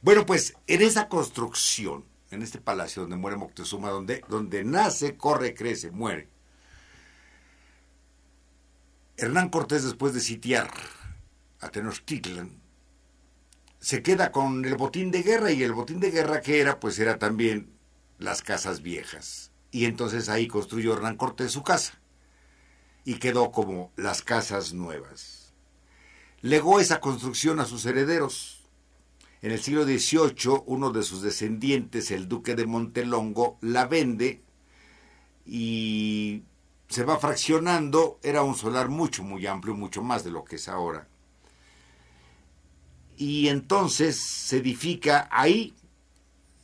Bueno, 0.02 0.26
pues 0.26 0.54
en 0.66 0.82
esa 0.82 1.08
construcción, 1.08 2.04
en 2.30 2.42
este 2.42 2.60
palacio 2.60 3.02
donde 3.02 3.16
muere 3.16 3.36
Moctezuma, 3.36 3.90
donde, 3.90 4.22
donde 4.28 4.64
nace, 4.64 5.16
corre, 5.16 5.54
crece, 5.54 5.90
muere, 5.90 6.28
Hernán 9.16 9.48
Cortés 9.48 9.84
después 9.84 10.12
de 10.12 10.20
sitiar 10.20 10.70
a 11.60 11.70
Tenochtitlan, 11.70 12.60
se 13.78 14.02
queda 14.02 14.32
con 14.32 14.64
el 14.64 14.76
botín 14.76 15.10
de 15.10 15.22
guerra 15.22 15.52
y 15.52 15.62
el 15.62 15.72
botín 15.72 16.00
de 16.00 16.10
guerra 16.10 16.40
que 16.40 16.60
era, 16.60 16.80
pues 16.80 16.98
era 16.98 17.18
también 17.18 17.70
las 18.18 18.42
casas 18.42 18.82
viejas. 18.82 19.52
Y 19.70 19.84
entonces 19.84 20.28
ahí 20.28 20.48
construyó 20.48 20.94
Hernán 20.94 21.16
Cortés 21.16 21.52
su 21.52 21.62
casa 21.62 22.00
y 23.04 23.14
quedó 23.14 23.52
como 23.52 23.92
las 23.96 24.22
casas 24.22 24.72
nuevas 24.72 25.46
legó 26.46 26.80
esa 26.80 27.00
construcción 27.00 27.60
a 27.60 27.64
sus 27.64 27.84
herederos. 27.86 28.55
En 29.46 29.52
el 29.52 29.62
siglo 29.62 29.84
XVIII, 29.84 30.64
uno 30.66 30.90
de 30.90 31.04
sus 31.04 31.22
descendientes, 31.22 32.10
el 32.10 32.26
duque 32.26 32.56
de 32.56 32.66
Montelongo, 32.66 33.58
la 33.60 33.86
vende 33.86 34.42
y 35.46 36.42
se 36.88 37.04
va 37.04 37.20
fraccionando. 37.20 38.18
Era 38.24 38.42
un 38.42 38.56
solar 38.56 38.88
mucho, 38.88 39.22
muy 39.22 39.46
amplio, 39.46 39.76
mucho 39.76 40.02
más 40.02 40.24
de 40.24 40.32
lo 40.32 40.42
que 40.44 40.56
es 40.56 40.68
ahora. 40.68 41.06
Y 43.16 43.46
entonces 43.46 44.16
se 44.16 44.56
edifica 44.56 45.28
ahí, 45.30 45.76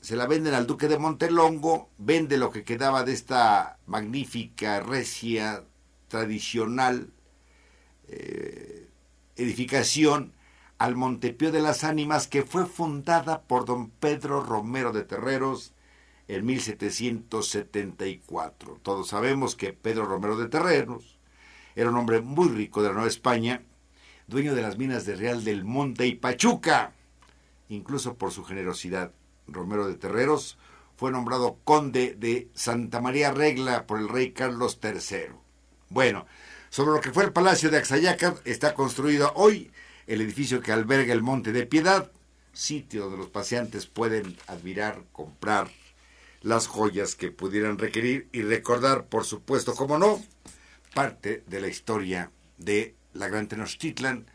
se 0.01 0.16
la 0.16 0.27
venden 0.27 0.55
al 0.55 0.66
duque 0.66 0.88
de 0.88 0.99
Montelongo, 0.99 1.88
vende 1.99 2.37
lo 2.37 2.51
que 2.51 2.64
quedaba 2.64 3.05
de 3.05 3.12
esta 3.12 3.79
magnífica, 3.87 4.81
recia, 4.81 5.62
tradicional, 6.09 7.12
eh, 8.09 8.88
edificación 9.37 10.33
al 10.83 10.97
Montepío 10.97 11.53
de 11.53 11.62
las 11.62 11.85
Ánimas 11.85 12.27
que 12.27 12.42
fue 12.42 12.66
fundada 12.66 13.42
por 13.42 13.66
don 13.66 13.88
Pedro 13.88 14.42
Romero 14.42 14.90
de 14.90 15.05
Terreros 15.05 15.75
en 16.27 16.45
1774. 16.45 18.81
Todos 18.83 19.07
sabemos 19.07 19.55
que 19.55 19.73
Pedro 19.73 20.07
Romero 20.07 20.37
de 20.37 20.49
Terreros 20.49 21.21
era 21.77 21.90
un 21.90 21.97
hombre 21.97 22.21
muy 22.21 22.49
rico 22.49 22.83
de 22.83 22.88
la 22.88 22.95
Nueva 22.95 23.09
España, 23.09 23.62
dueño 24.27 24.57
de 24.57 24.62
las 24.62 24.77
minas 24.77 25.07
de 25.07 25.14
Real 25.14 25.45
del 25.45 25.64
Monte 25.64 26.09
y 26.09 26.16
Pachuca. 26.16 26.95
Incluso 27.68 28.14
por 28.14 28.33
su 28.33 28.42
generosidad, 28.42 29.12
Romero 29.47 29.87
de 29.87 29.95
Terreros 29.95 30.59
fue 30.97 31.12
nombrado 31.12 31.59
conde 31.62 32.16
de 32.18 32.49
Santa 32.55 33.01
María 33.01 33.31
Regla 33.31 33.87
por 33.87 34.01
el 34.01 34.09
rey 34.09 34.33
Carlos 34.33 34.81
III. 34.83 35.27
Bueno, 35.90 36.27
sobre 36.71 36.90
lo 36.90 37.01
que 37.01 37.12
fue 37.12 37.23
el 37.23 37.33
Palacio 37.33 37.71
de 37.71 37.79
Axayaca 37.79 38.35
está 38.45 38.75
construido 38.75 39.31
hoy 39.37 39.71
el 40.07 40.21
edificio 40.21 40.61
que 40.61 40.73
alberga 40.73 41.12
el 41.12 41.23
Monte 41.23 41.53
de 41.53 41.67
Piedad, 41.67 42.11
sitio 42.53 43.05
donde 43.05 43.19
los 43.19 43.29
paseantes 43.29 43.87
pueden 43.87 44.37
admirar, 44.47 45.03
comprar 45.12 45.71
las 46.43 46.67
joyas 46.67 47.15
que 47.15 47.31
pudieran 47.31 47.79
requerir 47.79 48.29
y 48.33 48.43
recordar, 48.43 49.07
por 49.07 49.25
supuesto, 49.25 49.75
como 49.75 49.99
no, 49.99 50.23
parte 50.95 51.45
de 51.47 51.61
la 51.61 51.69
historia 51.69 52.31
de 52.59 52.95
la 53.15 53.29
Gran 53.29 53.49
Tenochtitlan, 53.49 54.27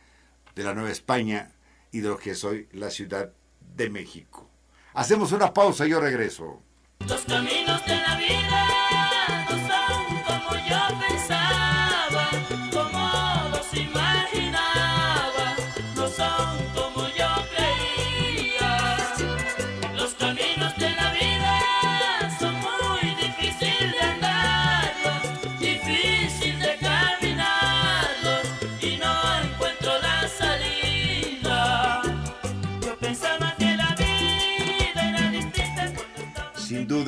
de 0.56 0.64
la 0.64 0.74
Nueva 0.74 0.92
España 0.92 1.52
y 1.92 2.00
de 2.00 2.10
lo 2.10 2.18
que 2.18 2.32
es 2.32 2.44
hoy 2.44 2.68
la 2.72 2.90
Ciudad 2.90 3.32
de 3.76 3.90
México. 3.90 4.50
Hacemos 4.94 5.32
una 5.32 5.54
pausa 5.54 5.86
y 5.86 5.92
yo 5.92 6.00
regreso. 6.00 6.62
Los 7.08 7.26
caminos 7.26 7.86
de 7.86 7.96
la 7.96 8.18
vida 8.18 9.37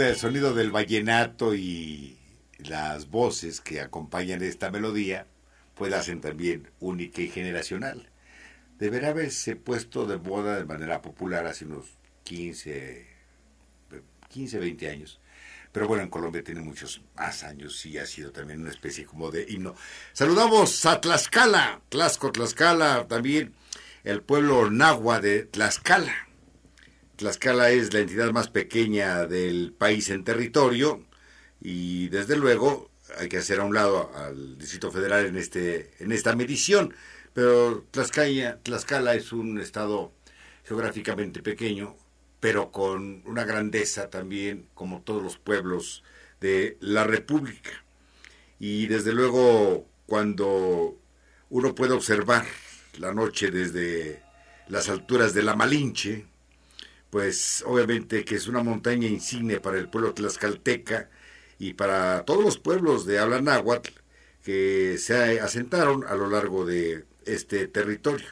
el 0.08 0.16
sonido 0.16 0.54
del 0.54 0.72
vallenato 0.72 1.54
y 1.54 2.18
las 2.60 3.10
voces 3.10 3.62
que 3.62 3.82
acompañan 3.82 4.42
esta 4.42 4.72
melodía, 4.72 5.28
pues 5.76 5.94
hacen 5.94 6.22
también 6.22 6.70
única 6.80 7.22
y 7.22 7.30
generacional. 7.30 8.10
Deberá 8.78 9.10
haberse 9.10 9.56
puesto 9.56 10.06
de 10.06 10.18
moda 10.18 10.58
de 10.58 10.66
manera 10.66 11.02
popular 11.02 11.46
hace 11.46 11.66
unos 11.66 11.86
15, 12.24 13.08
15, 14.30 14.60
20 14.60 14.90
años. 14.90 15.20
Pero 15.72 15.88
bueno, 15.88 16.04
en 16.04 16.10
Colombia 16.10 16.44
tiene 16.44 16.62
muchos 16.62 17.02
más 17.16 17.44
años 17.44 17.86
y 17.86 17.98
ha 17.98 18.06
sido 18.06 18.32
también 18.32 18.62
una 18.62 18.72
especie 18.72 19.06
como 19.06 19.32
de 19.32 19.46
himno. 19.50 19.76
Saludamos 20.14 20.86
a 20.86 21.00
Tlaxcala, 21.00 21.82
Tlaxco, 21.90 22.32
Tlaxcala, 22.32 23.08
también 23.08 23.54
el 24.04 24.22
pueblo 24.22 24.72
nahua 24.72 25.20
de 25.20 25.44
Tlaxcala 25.44 26.29
Tlaxcala 27.20 27.72
es 27.72 27.94
la 27.94 28.00
entidad 28.00 28.32
más 28.32 28.48
pequeña 28.48 29.26
del 29.26 29.74
país 29.78 30.10
en 30.10 30.24
territorio 30.24 31.04
y 31.60 32.08
desde 32.08 32.38
luego 32.38 32.90
hay 33.18 33.28
que 33.28 33.40
hacer 33.40 33.60
a 33.60 33.66
un 33.66 33.74
lado 33.74 34.10
al 34.16 34.58
Distrito 34.58 34.90
Federal 34.90 35.26
en, 35.26 35.36
este, 35.36 35.92
en 36.00 36.14
esta 36.14 36.34
medición, 36.34 36.94
pero 37.34 37.84
Tlaxcala, 37.92 38.60
Tlaxcala 38.64 39.16
es 39.16 39.34
un 39.34 39.60
estado 39.60 40.14
geográficamente 40.64 41.44
pequeño, 41.44 41.98
pero 42.40 42.72
con 42.72 43.22
una 43.26 43.44
grandeza 43.44 44.10
también, 44.10 44.70
como 44.74 45.02
todos 45.02 45.22
los 45.22 45.38
pueblos 45.38 46.06
de 46.40 46.78
la 46.80 47.04
República. 47.04 47.84
Y 48.60 48.88
desde 48.88 49.12
luego, 49.12 49.90
cuando 50.06 50.98
uno 51.50 51.76
puede 51.76 51.92
observar 51.92 52.46
la 52.98 53.14
noche 53.14 53.52
desde 53.52 54.24
las 54.70 54.88
alturas 54.88 55.34
de 55.34 55.44
la 55.44 55.58
Malinche, 55.58 56.29
pues 57.10 57.64
obviamente 57.66 58.26
que 58.26 58.36
es 58.36 58.48
una 58.48 58.64
montaña 58.64 59.08
insigne 59.08 59.60
para 59.60 59.78
el 59.78 59.90
pueblo 59.90 60.14
tlaxcalteca 60.14 61.10
y 61.58 61.74
para 61.74 62.24
todos 62.26 62.44
los 62.44 62.58
pueblos 62.58 63.06
de 63.06 63.20
habla 63.20 63.42
náhuatl 63.42 63.92
que 64.44 64.98
se 64.98 65.40
asentaron 65.40 66.06
a 66.08 66.16
lo 66.16 66.30
largo 66.30 66.66
de 66.66 67.06
este 67.26 67.68
territorio. 67.68 68.28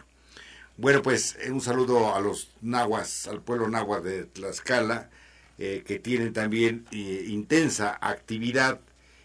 Bueno, 0.78 1.02
pues 1.02 1.38
eh, 1.42 1.52
un 1.52 1.62
saludo 1.62 2.16
a 2.16 2.22
los 2.22 2.52
nahuas, 2.62 3.28
al 3.28 3.42
pueblo 3.42 3.68
náhuatl 3.68 4.08
de 4.08 4.26
Tlaxcala, 4.26 5.10
eh, 5.58 5.84
que 5.86 5.98
tienen 6.00 6.34
también 6.34 6.86
eh, 6.92 7.26
intensa 7.28 7.98
actividad 8.00 8.80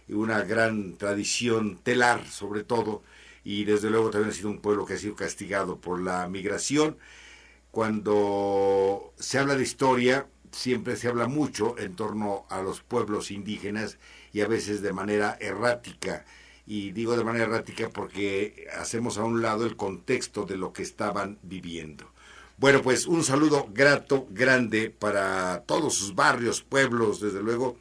y 0.08 0.14
una 0.14 0.42
gran 0.42 0.96
tradición 0.96 1.78
telar, 1.82 2.26
sobre 2.28 2.64
todo, 2.64 3.02
y 3.44 3.64
desde 3.64 3.90
luego 3.90 4.10
también 4.10 4.30
ha 4.30 4.34
sido 4.34 4.50
un 4.50 4.60
pueblo 4.60 4.86
que 4.86 4.94
ha 4.94 4.98
sido 4.98 5.14
castigado 5.14 5.78
por 5.78 6.00
la 6.00 6.26
migración. 6.28 6.96
Cuando 7.72 9.14
se 9.18 9.38
habla 9.38 9.56
de 9.56 9.62
historia, 9.62 10.26
siempre 10.50 10.94
se 10.96 11.08
habla 11.08 11.26
mucho 11.26 11.78
en 11.78 11.96
torno 11.96 12.44
a 12.50 12.60
los 12.60 12.82
pueblos 12.82 13.30
indígenas 13.30 13.96
y 14.30 14.42
a 14.42 14.46
veces 14.46 14.82
de 14.82 14.92
manera 14.92 15.38
errática. 15.40 16.26
Y 16.66 16.92
digo 16.92 17.16
de 17.16 17.24
manera 17.24 17.46
errática 17.46 17.88
porque 17.88 18.68
hacemos 18.78 19.16
a 19.16 19.24
un 19.24 19.40
lado 19.40 19.64
el 19.64 19.76
contexto 19.76 20.44
de 20.44 20.58
lo 20.58 20.74
que 20.74 20.82
estaban 20.82 21.38
viviendo. 21.42 22.12
Bueno, 22.58 22.82
pues 22.82 23.06
un 23.06 23.24
saludo 23.24 23.66
grato, 23.72 24.26
grande 24.28 24.90
para 24.90 25.62
todos 25.64 25.94
sus 25.94 26.14
barrios, 26.14 26.62
pueblos, 26.62 27.20
desde 27.20 27.42
luego, 27.42 27.78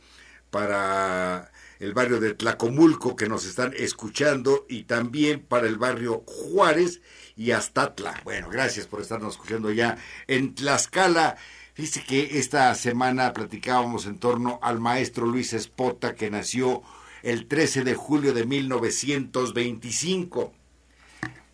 para 0.51 1.51
el 1.79 1.93
barrio 1.93 2.21
de 2.21 2.33
Tlacomulco 2.33 3.17
que 3.17 3.27
nos 3.27 3.45
están 3.45 3.73
escuchando 3.75 4.65
y 4.69 4.83
también 4.83 5.41
para 5.41 5.67
el 5.67 5.77
barrio 5.77 6.23
Juárez 6.25 7.01
y 7.41 7.51
Astatla. 7.51 8.21
Bueno, 8.23 8.49
gracias 8.49 8.85
por 8.85 9.01
estarnos 9.01 9.33
escuchando 9.33 9.71
ya 9.71 9.97
en 10.27 10.53
Tlaxcala. 10.53 11.37
Dice 11.75 12.03
que 12.03 12.37
esta 12.37 12.75
semana 12.75 13.33
platicábamos 13.33 14.05
en 14.05 14.19
torno 14.19 14.59
al 14.61 14.79
maestro 14.79 15.25
Luis 15.25 15.53
Espota 15.53 16.13
que 16.13 16.29
nació 16.29 16.83
el 17.23 17.47
13 17.47 17.83
de 17.83 17.95
julio 17.95 18.35
de 18.35 18.45
1925. 18.45 20.53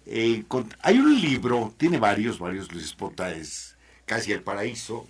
Eh, 0.08 0.44
hay 0.82 1.00
un 1.00 1.22
libro, 1.22 1.74
tiene 1.78 2.00
varios, 2.00 2.38
varios, 2.38 2.70
Luis 2.74 2.84
Espota 2.84 3.32
es 3.32 3.78
casi 4.06 4.34
el 4.34 4.44
paraíso, 4.44 5.08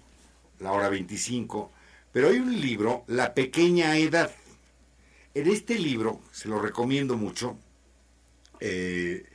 la 0.60 0.74
hora 0.74 0.90
25, 0.90 1.72
pero 2.12 2.30
hay 2.30 2.38
un 2.38 2.62
libro, 2.62 3.04
La 3.08 3.34
pequeña 3.34 3.98
edad. 3.98 4.32
En 5.34 5.48
este 5.48 5.80
libro, 5.80 6.22
se 6.32 6.48
lo 6.48 6.60
recomiendo 6.60 7.18
mucho, 7.18 7.58
eh, 8.60 9.26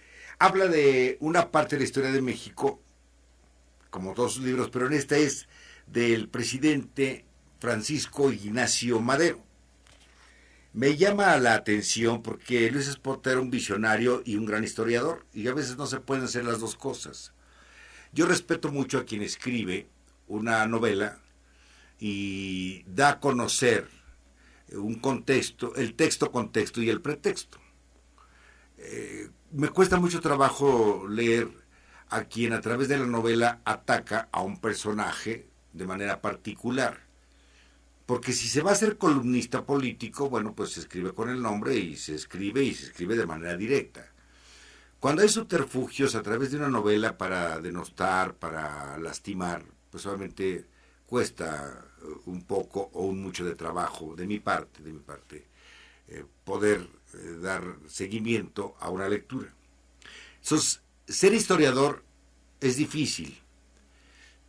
habla 0.42 0.66
de 0.66 1.18
una 1.20 1.52
parte 1.52 1.76
de 1.76 1.80
la 1.80 1.84
historia 1.84 2.10
de 2.10 2.20
México, 2.20 2.82
como 3.90 4.12
todos 4.12 4.34
sus 4.34 4.44
libros, 4.44 4.70
pero 4.70 4.88
en 4.88 4.92
esta 4.92 5.16
es 5.16 5.46
del 5.86 6.28
presidente 6.28 7.24
Francisco 7.60 8.32
Ignacio 8.32 8.98
Madero. 8.98 9.40
Me 10.72 10.96
llama 10.96 11.36
la 11.36 11.54
atención 11.54 12.22
porque 12.22 12.72
Luis 12.72 12.88
Espota 12.88 13.30
era 13.30 13.40
un 13.40 13.50
visionario 13.50 14.20
y 14.24 14.34
un 14.34 14.44
gran 14.44 14.64
historiador, 14.64 15.24
y 15.32 15.46
a 15.46 15.54
veces 15.54 15.76
no 15.76 15.86
se 15.86 16.00
pueden 16.00 16.24
hacer 16.24 16.44
las 16.44 16.58
dos 16.58 16.74
cosas. 16.74 17.32
Yo 18.12 18.26
respeto 18.26 18.72
mucho 18.72 18.98
a 18.98 19.04
quien 19.04 19.22
escribe 19.22 19.86
una 20.26 20.66
novela 20.66 21.20
y 22.00 22.82
da 22.88 23.10
a 23.10 23.20
conocer 23.20 23.86
un 24.72 24.96
contexto, 24.96 25.76
el 25.76 25.94
texto 25.94 26.32
contexto 26.32 26.82
y 26.82 26.90
el 26.90 27.00
pretexto. 27.00 27.60
Eh, 28.78 29.30
me 29.52 29.68
cuesta 29.68 29.98
mucho 29.98 30.20
trabajo 30.20 31.06
leer 31.08 31.48
a 32.10 32.24
quien 32.24 32.52
a 32.52 32.60
través 32.60 32.88
de 32.88 32.98
la 32.98 33.06
novela 33.06 33.60
ataca 33.64 34.28
a 34.32 34.42
un 34.42 34.60
personaje 34.60 35.48
de 35.72 35.86
manera 35.86 36.20
particular 36.20 37.12
porque 38.06 38.32
si 38.32 38.48
se 38.48 38.62
va 38.62 38.72
a 38.72 38.76
ser 38.76 38.98
columnista 38.98 39.64
político, 39.64 40.28
bueno, 40.28 40.54
pues 40.54 40.72
se 40.72 40.80
escribe 40.80 41.14
con 41.14 41.30
el 41.30 41.40
nombre 41.40 41.76
y 41.76 41.96
se 41.96 42.14
escribe 42.14 42.62
y 42.62 42.74
se 42.74 42.86
escribe 42.86 43.16
de 43.16 43.26
manera 43.26 43.56
directa. 43.56 44.12
Cuando 44.98 45.22
hay 45.22 45.28
subterfugios 45.28 46.14
a 46.14 46.22
través 46.22 46.50
de 46.50 46.58
una 46.58 46.68
novela 46.68 47.16
para 47.16 47.58
denostar, 47.60 48.34
para 48.34 48.98
lastimar, 48.98 49.64
pues 49.90 50.04
obviamente 50.06 50.66
cuesta 51.06 51.86
eh, 52.02 52.06
un 52.26 52.42
poco 52.42 52.90
o 52.92 53.06
un 53.06 53.22
mucho 53.22 53.44
de 53.44 53.54
trabajo 53.54 54.14
de 54.14 54.26
mi 54.26 54.40
parte, 54.40 54.82
de 54.82 54.92
mi 54.92 55.00
parte, 55.00 55.46
eh, 56.08 56.24
poder 56.44 56.86
eh, 57.14 57.38
dar 57.40 57.76
seguimiento 57.86 58.74
a 58.80 58.90
una 58.90 59.08
lectura. 59.08 59.54
Ser 60.40 61.34
historiador 61.34 62.04
es 62.60 62.76
difícil, 62.76 63.38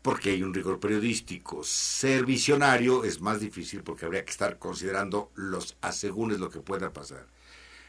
porque 0.01 0.31
hay 0.31 0.43
un 0.43 0.53
rigor 0.53 0.79
periodístico. 0.79 1.63
Ser 1.63 2.25
visionario 2.25 3.03
es 3.03 3.21
más 3.21 3.39
difícil 3.39 3.83
porque 3.83 4.05
habría 4.05 4.25
que 4.25 4.31
estar 4.31 4.59
considerando 4.59 5.31
los 5.35 5.77
asegúnes 5.81 6.39
lo 6.39 6.49
que 6.49 6.59
pueda 6.59 6.93
pasar. 6.93 7.27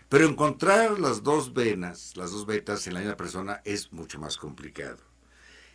Pero 0.08 0.28
encontrar 0.28 1.00
las 1.00 1.22
dos 1.22 1.54
venas, 1.54 2.16
las 2.16 2.30
dos 2.30 2.46
vetas 2.46 2.86
en 2.86 2.94
la 2.94 3.00
misma 3.00 3.16
persona 3.16 3.60
es 3.64 3.92
mucho 3.92 4.18
más 4.18 4.36
complicado. 4.36 4.98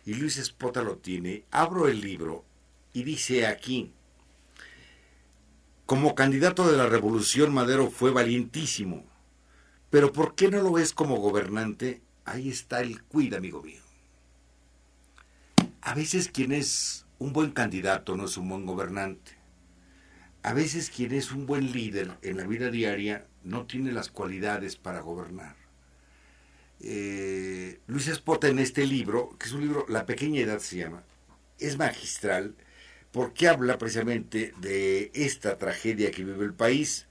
Y 0.06 0.14
Luis 0.14 0.38
Espota 0.38 0.82
lo 0.82 0.96
tiene. 0.96 1.44
Abro 1.50 1.88
el 1.88 2.00
libro 2.00 2.44
y 2.92 3.02
dice 3.02 3.46
aquí, 3.46 3.92
como 5.90 6.14
candidato 6.14 6.70
de 6.70 6.76
la 6.76 6.86
revolución 6.86 7.52
Madero 7.52 7.90
fue 7.90 8.12
valientísimo, 8.12 9.04
pero 9.90 10.12
¿por 10.12 10.36
qué 10.36 10.48
no 10.48 10.62
lo 10.62 10.78
es 10.78 10.92
como 10.92 11.16
gobernante? 11.16 12.00
Ahí 12.24 12.48
está 12.48 12.80
el 12.80 13.02
cuida, 13.02 13.38
amigo 13.38 13.60
mío. 13.60 13.82
A 15.80 15.92
veces 15.94 16.28
quien 16.28 16.52
es 16.52 17.06
un 17.18 17.32
buen 17.32 17.50
candidato 17.50 18.16
no 18.16 18.26
es 18.26 18.36
un 18.36 18.48
buen 18.48 18.66
gobernante. 18.66 19.32
A 20.44 20.52
veces 20.52 20.90
quien 20.90 21.12
es 21.12 21.32
un 21.32 21.44
buen 21.44 21.72
líder 21.72 22.16
en 22.22 22.36
la 22.36 22.46
vida 22.46 22.70
diaria 22.70 23.26
no 23.42 23.66
tiene 23.66 23.90
las 23.90 24.10
cualidades 24.10 24.76
para 24.76 25.00
gobernar. 25.00 25.56
Eh, 26.78 27.80
Luis 27.88 28.06
Espota 28.06 28.46
en 28.46 28.60
este 28.60 28.86
libro, 28.86 29.36
que 29.40 29.46
es 29.46 29.52
un 29.52 29.62
libro, 29.62 29.86
La 29.88 30.06
pequeña 30.06 30.40
edad 30.40 30.60
se 30.60 30.76
llama, 30.76 31.02
es 31.58 31.76
magistral 31.76 32.54
porque 33.12 33.48
habla 33.48 33.78
precisamente 33.78 34.52
de 34.60 35.10
esta 35.14 35.58
tragedia 35.58 36.10
que 36.10 36.24
vive 36.24 36.44
el 36.44 36.54
país, 36.54 37.06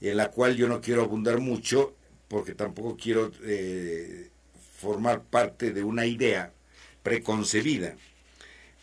en 0.00 0.16
la 0.16 0.30
cual 0.30 0.56
yo 0.56 0.68
no 0.68 0.80
quiero 0.80 1.02
abundar 1.02 1.38
mucho, 1.38 1.96
porque 2.28 2.54
tampoco 2.54 2.96
quiero 2.96 3.30
eh, 3.44 4.30
formar 4.78 5.22
parte 5.24 5.72
de 5.72 5.84
una 5.84 6.06
idea 6.06 6.52
preconcebida. 7.02 7.96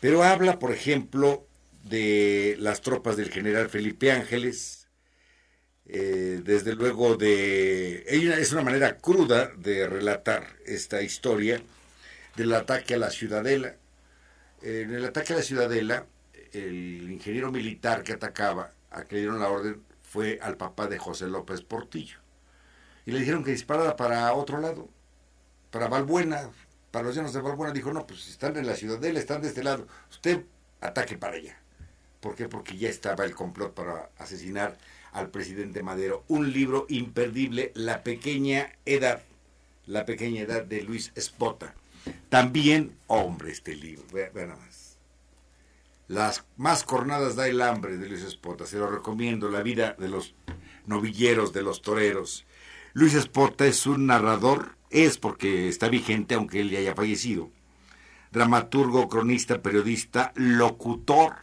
Pero 0.00 0.22
habla, 0.22 0.58
por 0.58 0.72
ejemplo, 0.72 1.46
de 1.82 2.56
las 2.58 2.80
tropas 2.80 3.16
del 3.16 3.30
general 3.30 3.68
Felipe 3.68 4.10
Ángeles, 4.10 4.88
eh, 5.86 6.40
desde 6.42 6.74
luego 6.74 7.16
de... 7.16 8.04
Es 8.06 8.52
una 8.52 8.62
manera 8.62 8.96
cruda 8.96 9.52
de 9.56 9.86
relatar 9.86 10.56
esta 10.64 11.02
historia 11.02 11.62
del 12.36 12.54
ataque 12.54 12.94
a 12.94 12.98
la 12.98 13.10
ciudadela. 13.10 13.76
En 14.62 14.94
el 14.94 15.04
ataque 15.04 15.34
a 15.34 15.36
la 15.36 15.42
ciudadela, 15.42 16.06
el 16.54 17.10
ingeniero 17.10 17.50
militar 17.50 18.02
que 18.02 18.12
atacaba, 18.12 18.72
a 18.90 19.04
que 19.04 19.16
le 19.16 19.22
dieron 19.22 19.40
la 19.40 19.48
orden, 19.48 19.82
fue 20.02 20.38
al 20.40 20.56
papá 20.56 20.86
de 20.86 20.98
José 20.98 21.26
López 21.26 21.62
Portillo. 21.62 22.18
Y 23.06 23.12
le 23.12 23.20
dijeron 23.20 23.44
que 23.44 23.50
disparara 23.50 23.96
para 23.96 24.32
otro 24.34 24.60
lado, 24.60 24.88
para 25.70 25.88
Valbuena, 25.88 26.50
para 26.90 27.06
los 27.06 27.16
llanos 27.16 27.32
de 27.32 27.40
Balbuena, 27.40 27.72
dijo, 27.72 27.92
no, 27.92 28.06
pues 28.06 28.28
están 28.28 28.56
en 28.56 28.66
la 28.66 28.76
ciudadela, 28.76 29.18
están 29.18 29.42
de 29.42 29.48
este 29.48 29.64
lado, 29.64 29.86
usted 30.10 30.44
ataque 30.80 31.18
para 31.18 31.36
allá. 31.36 31.58
¿Por 32.20 32.36
qué? 32.36 32.48
Porque 32.48 32.78
ya 32.78 32.88
estaba 32.88 33.24
el 33.24 33.34
complot 33.34 33.74
para 33.74 34.10
asesinar 34.18 34.78
al 35.12 35.30
presidente 35.30 35.82
Madero. 35.82 36.24
Un 36.28 36.52
libro 36.52 36.86
imperdible, 36.88 37.72
La 37.74 38.02
pequeña 38.02 38.72
edad, 38.86 39.22
La 39.86 40.06
pequeña 40.06 40.42
edad 40.42 40.64
de 40.64 40.82
Luis 40.82 41.12
Espota. 41.16 41.74
También, 42.28 42.96
hombre, 43.06 43.52
este 43.52 43.74
libro, 43.74 44.04
vean. 44.12 44.54
Las 46.08 46.44
más 46.56 46.84
cornadas 46.84 47.34
da 47.34 47.48
el 47.48 47.62
hambre 47.62 47.96
de 47.96 48.08
Luis 48.08 48.22
Espota, 48.22 48.66
se 48.66 48.78
lo 48.78 48.90
recomiendo, 48.90 49.48
la 49.48 49.62
vida 49.62 49.96
de 49.98 50.08
los 50.08 50.34
novilleros, 50.86 51.52
de 51.52 51.62
los 51.62 51.80
toreros. 51.80 52.44
Luis 52.92 53.14
Espota 53.14 53.66
es 53.66 53.86
un 53.86 54.06
narrador 54.06 54.76
es 54.94 55.18
porque 55.18 55.68
está 55.68 55.88
vigente 55.88 56.36
aunque 56.36 56.60
él 56.60 56.70
ya 56.70 56.78
haya 56.78 56.94
fallecido. 56.94 57.50
Dramaturgo, 58.30 59.08
cronista, 59.08 59.60
periodista, 59.60 60.32
locutor. 60.36 61.34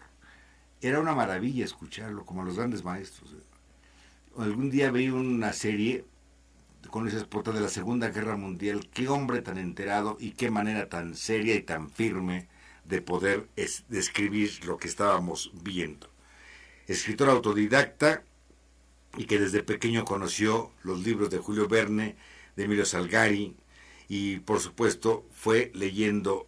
Era 0.80 1.00
una 1.00 1.14
maravilla 1.14 1.66
escucharlo, 1.66 2.26
como 2.26 2.44
los 2.44 2.56
grandes 2.56 2.84
maestros. 2.84 3.36
algún 4.38 4.70
día 4.70 4.90
vi 4.92 5.10
una 5.10 5.52
serie 5.52 6.06
con 6.90 7.08
esa 7.08 7.18
Espota 7.18 7.52
de 7.52 7.60
la 7.60 7.68
Segunda 7.68 8.10
Guerra 8.10 8.38
Mundial. 8.38 8.90
Qué 8.94 9.10
hombre 9.10 9.42
tan 9.42 9.58
enterado 9.58 10.18
y 10.20 10.32
qué 10.32 10.50
manera 10.50 10.88
tan 10.88 11.16
seria 11.16 11.56
y 11.56 11.62
tan 11.62 11.90
firme 11.90 12.48
de 12.92 13.02
poder 13.02 13.48
es- 13.56 13.86
describir 13.90 14.64
lo 14.66 14.78
que 14.78 14.88
estábamos 14.90 15.52
viendo. 15.64 16.12
Escritor 16.88 17.30
autodidacta 17.30 18.24
y 19.18 19.26
que 19.26 19.40
desde 19.40 19.64
pequeño 19.64 20.04
conoció 20.06 20.72
los 20.84 21.02
libros 21.04 21.30
de 21.30 21.38
Julio 21.40 21.68
Verne, 21.68 22.18
de 22.56 22.66
Emilio 22.66 22.86
Salgari 22.86 23.56
y 24.10 24.40
por 24.40 24.60
supuesto 24.60 25.26
fue 25.32 25.72
leyendo 25.74 26.48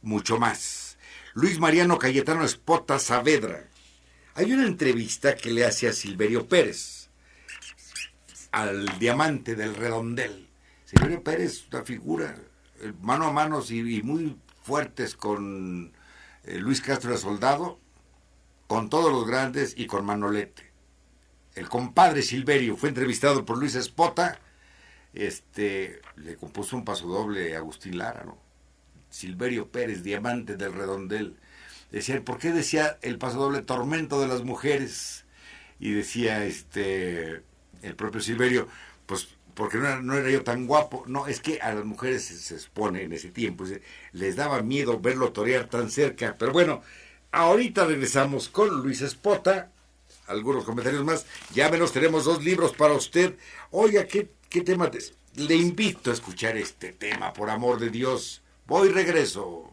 mucho 0.00 0.38
más. 0.38 0.96
Luis 1.34 1.58
Mariano 1.58 1.98
Cayetano 1.98 2.44
Espota 2.44 2.98
Saavedra. 2.98 3.68
Hay 4.34 4.50
una 4.52 4.66
entrevista 4.66 5.34
que 5.36 5.50
le 5.50 5.64
hace 5.66 5.88
a 5.88 5.92
Silverio 5.92 6.48
Pérez, 6.48 7.10
al 8.50 8.98
diamante 8.98 9.54
del 9.56 9.74
redondel. 9.74 10.48
Silverio 10.86 11.22
Pérez, 11.22 11.66
una 11.70 11.82
figura 11.82 12.34
eh, 12.80 12.92
mano 13.02 13.26
a 13.26 13.32
mano 13.32 13.62
y, 13.68 13.98
y 13.98 14.02
muy 14.02 14.36
fuertes 14.62 15.16
con 15.16 15.92
eh, 16.44 16.58
Luis 16.58 16.80
Castro 16.80 17.12
de 17.12 17.18
Soldado, 17.18 17.78
con 18.66 18.88
todos 18.88 19.12
los 19.12 19.26
grandes 19.26 19.74
y 19.76 19.86
con 19.86 20.04
Manolete. 20.04 20.72
El 21.54 21.68
compadre 21.68 22.22
Silverio 22.22 22.76
fue 22.76 22.88
entrevistado 22.88 23.44
por 23.44 23.58
Luis 23.58 23.74
Espota, 23.74 24.38
este, 25.12 26.00
le 26.16 26.36
compuso 26.36 26.76
un 26.76 26.84
paso 26.84 27.06
doble 27.06 27.54
a 27.54 27.58
Agustín 27.58 27.98
Lara. 27.98 28.24
Silverio 29.10 29.70
Pérez, 29.70 30.02
diamante 30.02 30.56
del 30.56 30.72
redondel. 30.72 31.36
Decía, 31.90 32.24
¿por 32.24 32.38
qué 32.38 32.52
decía 32.52 32.98
el 33.02 33.18
paso 33.18 33.38
doble 33.38 33.60
tormento 33.60 34.20
de 34.20 34.28
las 34.28 34.42
mujeres? 34.42 35.26
Y 35.78 35.92
decía 35.92 36.44
este 36.44 37.42
el 37.82 37.96
propio 37.96 38.20
Silverio, 38.20 38.68
pues 39.06 39.28
porque 39.54 39.78
no 39.78 39.86
era, 39.86 40.00
no 40.02 40.14
era 40.16 40.30
yo 40.30 40.42
tan 40.42 40.66
guapo. 40.66 41.04
No, 41.06 41.26
es 41.26 41.40
que 41.40 41.60
a 41.60 41.74
las 41.74 41.84
mujeres 41.84 42.24
se, 42.24 42.36
se 42.36 42.54
expone 42.54 43.02
en 43.02 43.12
ese 43.12 43.30
tiempo, 43.30 43.66
se- 43.66 43.82
les 44.12 44.36
daba 44.36 44.62
miedo 44.62 45.00
verlo 45.00 45.32
torear 45.32 45.66
tan 45.68 45.90
cerca. 45.90 46.36
Pero 46.38 46.52
bueno, 46.52 46.82
ahorita 47.32 47.84
regresamos 47.86 48.48
con 48.48 48.82
Luis 48.82 49.00
Espota, 49.02 49.70
algunos 50.26 50.64
comentarios 50.64 51.04
más. 51.04 51.26
Ya 51.54 51.68
menos 51.70 51.92
tenemos 51.92 52.24
dos 52.24 52.42
libros 52.44 52.72
para 52.72 52.94
usted. 52.94 53.34
Oiga, 53.70 54.06
¿qué, 54.06 54.28
qué 54.48 54.62
tema? 54.62 54.90
te- 54.90 55.00
Le 55.36 55.54
invito 55.56 56.10
a 56.10 56.14
escuchar 56.14 56.56
este 56.56 56.92
tema, 56.92 57.32
por 57.32 57.50
amor 57.50 57.78
de 57.78 57.90
Dios. 57.90 58.42
Voy 58.66 58.88
regreso. 58.90 59.72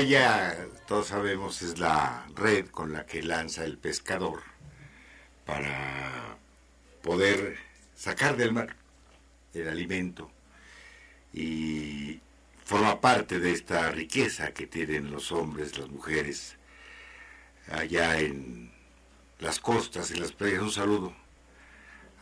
Atarraya, 0.00 0.56
todos 0.88 1.08
sabemos, 1.08 1.60
es 1.60 1.78
la 1.78 2.26
red 2.34 2.68
con 2.68 2.90
la 2.90 3.04
que 3.04 3.22
lanza 3.22 3.64
el 3.64 3.76
pescador 3.76 4.40
para 5.44 6.38
poder 7.02 7.58
sacar 7.94 8.38
del 8.38 8.54
mar 8.54 8.76
el 9.52 9.68
alimento 9.68 10.30
y 11.34 12.18
forma 12.64 13.02
parte 13.02 13.40
de 13.40 13.52
esta 13.52 13.90
riqueza 13.90 14.54
que 14.54 14.66
tienen 14.66 15.10
los 15.10 15.32
hombres, 15.32 15.76
las 15.76 15.90
mujeres, 15.90 16.56
allá 17.70 18.20
en 18.20 18.72
las 19.38 19.60
costas, 19.60 20.10
en 20.12 20.20
las 20.20 20.32
playas. 20.32 20.62
Un 20.62 20.72
saludo 20.72 21.14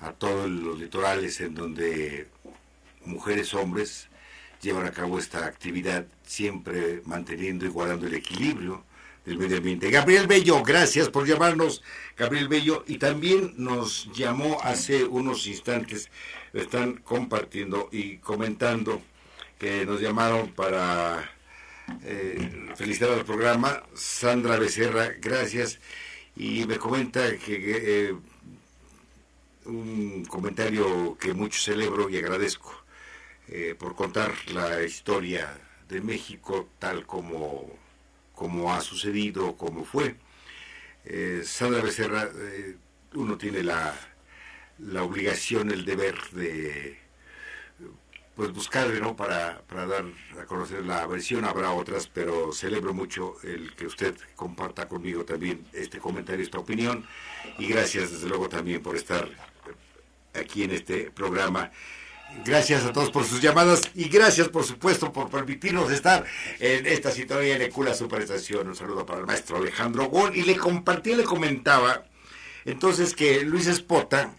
a 0.00 0.10
todos 0.10 0.50
los 0.50 0.80
litorales 0.80 1.40
en 1.40 1.54
donde 1.54 2.28
mujeres, 3.04 3.54
hombres, 3.54 4.08
llevan 4.60 4.86
a 4.86 4.92
cabo 4.92 5.18
esta 5.18 5.46
actividad 5.46 6.06
siempre 6.24 7.02
manteniendo 7.04 7.64
y 7.64 7.68
guardando 7.68 8.06
el 8.06 8.14
equilibrio 8.14 8.84
del 9.24 9.38
medio 9.38 9.58
ambiente. 9.58 9.90
Gabriel 9.90 10.26
Bello, 10.26 10.62
gracias 10.62 11.10
por 11.10 11.26
llamarnos, 11.26 11.82
Gabriel 12.16 12.48
Bello, 12.48 12.84
y 12.86 12.98
también 12.98 13.54
nos 13.56 14.10
llamó 14.12 14.58
hace 14.62 15.04
unos 15.04 15.46
instantes, 15.46 16.10
están 16.52 16.94
compartiendo 16.96 17.88
y 17.92 18.16
comentando 18.18 19.02
que 19.58 19.84
nos 19.84 20.00
llamaron 20.00 20.52
para 20.52 21.30
eh, 22.04 22.70
felicitar 22.76 23.10
al 23.10 23.24
programa, 23.24 23.82
Sandra 23.94 24.58
Becerra, 24.58 25.10
gracias, 25.20 25.78
y 26.34 26.64
me 26.66 26.78
comenta 26.78 27.36
que 27.36 28.08
eh, 28.08 28.14
un 29.66 30.24
comentario 30.24 31.18
que 31.18 31.34
mucho 31.34 31.60
celebro 31.60 32.08
y 32.08 32.16
agradezco 32.16 32.87
eh, 33.48 33.74
por 33.78 33.94
contar 33.94 34.32
la 34.52 34.82
historia 34.82 35.58
de 35.88 36.00
México 36.00 36.68
tal 36.78 37.06
como, 37.06 37.66
como 38.34 38.72
ha 38.72 38.80
sucedido, 38.80 39.56
como 39.56 39.84
fue. 39.84 40.16
Eh, 41.04 41.42
Sandra 41.44 41.80
Becerra, 41.80 42.28
eh, 42.34 42.76
uno 43.14 43.38
tiene 43.38 43.62
la, 43.62 43.94
la 44.78 45.02
obligación, 45.02 45.70
el 45.70 45.84
deber 45.84 46.16
de 46.32 46.98
pues 48.38 48.52
buscarle 48.52 49.00
¿no? 49.00 49.16
para, 49.16 49.62
para 49.62 49.84
dar 49.84 50.04
a 50.40 50.44
conocer 50.44 50.84
la 50.86 51.04
versión, 51.08 51.44
habrá 51.44 51.72
otras, 51.72 52.06
pero 52.06 52.52
celebro 52.52 52.94
mucho 52.94 53.34
el 53.42 53.74
que 53.74 53.86
usted 53.86 54.14
comparta 54.36 54.86
conmigo 54.86 55.24
también 55.24 55.66
este 55.72 55.98
comentario, 55.98 56.44
esta 56.44 56.58
opinión, 56.58 57.04
y 57.58 57.66
gracias 57.66 58.12
desde 58.12 58.28
luego 58.28 58.48
también 58.48 58.80
por 58.80 58.94
estar 58.94 59.28
aquí 60.34 60.62
en 60.62 60.70
este 60.70 61.10
programa. 61.10 61.72
Gracias 62.44 62.84
a 62.84 62.92
todos 62.92 63.10
por 63.10 63.24
sus 63.24 63.40
llamadas 63.40 63.90
y 63.94 64.08
gracias 64.08 64.48
por 64.48 64.64
supuesto 64.64 65.12
por 65.12 65.30
permitirnos 65.30 65.90
estar 65.90 66.24
en 66.60 66.86
esta 66.86 67.10
sintonía 67.10 67.58
de 67.58 67.70
Cula 67.70 67.94
Superestación. 67.94 68.68
Un 68.68 68.76
saludo 68.76 69.04
para 69.04 69.20
el 69.20 69.26
maestro 69.26 69.56
Alejandro 69.56 70.06
Gol 70.06 70.36
y 70.36 70.42
le 70.42 70.56
compartí, 70.56 71.14
le 71.14 71.24
comentaba 71.24 72.04
entonces 72.64 73.14
que 73.14 73.42
Luis 73.44 73.66
Espota, 73.66 74.34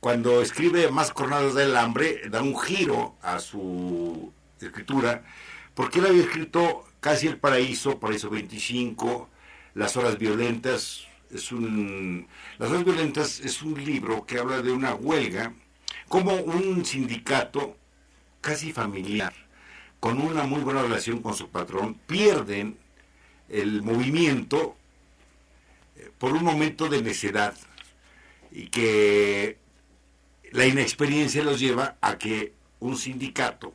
cuando 0.00 0.42
escribe 0.42 0.90
Más 0.90 1.12
Cornadas 1.12 1.54
del 1.54 1.76
Hambre, 1.76 2.22
da 2.28 2.42
un 2.42 2.58
giro 2.60 3.16
a 3.22 3.40
su 3.40 4.32
escritura, 4.60 5.24
porque 5.74 6.00
él 6.00 6.06
había 6.06 6.22
escrito 6.24 6.84
Casi 7.00 7.26
el 7.26 7.38
Paraíso, 7.38 7.98
Paraíso 7.98 8.28
25, 8.28 9.30
Las 9.74 9.96
Horas 9.96 10.18
Violentas, 10.18 11.06
es 11.30 11.50
un, 11.52 12.28
Las 12.58 12.70
Horas 12.70 12.84
Violentas 12.84 13.40
es 13.40 13.62
un 13.62 13.82
libro 13.82 14.26
que 14.26 14.38
habla 14.38 14.60
de 14.60 14.70
una 14.70 14.94
huelga, 14.94 15.54
como 16.12 16.34
un 16.34 16.84
sindicato 16.84 17.74
casi 18.42 18.70
familiar, 18.70 19.32
con 19.98 20.20
una 20.20 20.42
muy 20.42 20.60
buena 20.60 20.82
relación 20.82 21.22
con 21.22 21.32
su 21.32 21.48
patrón, 21.48 21.94
pierden 22.06 22.76
el 23.48 23.80
movimiento 23.80 24.76
eh, 25.96 26.10
por 26.18 26.34
un 26.34 26.44
momento 26.44 26.90
de 26.90 27.00
necedad 27.00 27.54
y 28.50 28.66
que 28.66 29.56
la 30.50 30.66
inexperiencia 30.66 31.42
los 31.42 31.58
lleva 31.58 31.96
a 32.02 32.18
que 32.18 32.52
un 32.80 32.98
sindicato 32.98 33.72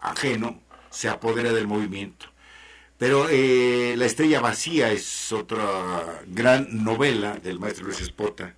ajeno 0.00 0.60
se 0.90 1.08
apodera 1.08 1.52
del 1.52 1.68
movimiento. 1.68 2.26
Pero 2.98 3.28
eh, 3.30 3.94
La 3.96 4.06
Estrella 4.06 4.40
Vacía 4.40 4.90
es 4.90 5.30
otra 5.30 6.24
gran 6.26 6.82
novela 6.82 7.36
del 7.36 7.60
maestro 7.60 7.84
Luis 7.84 8.00
Espota, 8.00 8.56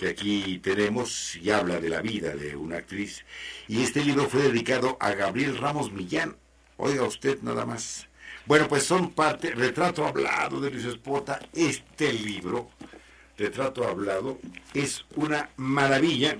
que 0.00 0.08
aquí 0.08 0.58
tenemos 0.60 1.36
y 1.36 1.50
habla 1.50 1.78
de 1.78 1.90
la 1.90 2.00
vida 2.00 2.34
de 2.34 2.56
una 2.56 2.78
actriz. 2.78 3.22
Y 3.68 3.82
este 3.82 4.02
libro 4.02 4.30
fue 4.30 4.44
dedicado 4.44 4.96
a 4.98 5.10
Gabriel 5.10 5.58
Ramos 5.58 5.92
Millán. 5.92 6.38
Oiga 6.78 7.04
usted 7.04 7.42
nada 7.42 7.66
más. 7.66 8.08
Bueno, 8.46 8.66
pues 8.66 8.84
son 8.84 9.10
parte, 9.10 9.50
retrato 9.50 10.06
hablado 10.06 10.58
de 10.58 10.70
Luis 10.70 10.86
Espota. 10.86 11.38
Este 11.52 12.14
libro, 12.14 12.70
retrato 13.36 13.86
hablado, 13.86 14.38
es 14.72 15.04
una 15.16 15.50
maravilla. 15.58 16.38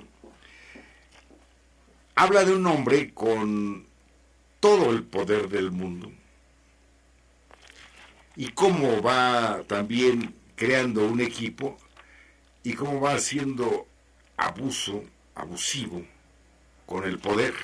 Habla 2.14 2.46
de 2.46 2.54
un 2.54 2.66
hombre 2.66 3.12
con 3.12 3.86
todo 4.58 4.90
el 4.90 5.02
poder 5.02 5.50
del 5.50 5.70
mundo 5.70 6.11
y 8.36 8.48
cómo 8.52 9.02
va 9.02 9.61
también 9.66 10.34
creando 10.56 11.06
un 11.06 11.20
equipo 11.20 11.76
y 12.62 12.74
cómo 12.74 13.00
va 13.00 13.14
haciendo 13.14 13.86
abuso, 14.36 15.04
abusivo 15.34 16.04
con 16.86 17.04
el 17.04 17.18
poder. 17.18 17.54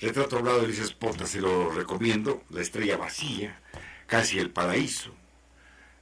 Retrato 0.00 0.38
hablado 0.38 0.60
de 0.60 0.66
Luis 0.68 0.80
Espota, 0.80 1.26
se 1.26 1.40
lo 1.40 1.70
recomiendo, 1.70 2.42
La 2.50 2.60
estrella 2.60 2.96
vacía, 2.96 3.60
Casi 4.06 4.38
el 4.38 4.50
paraíso, 4.50 5.10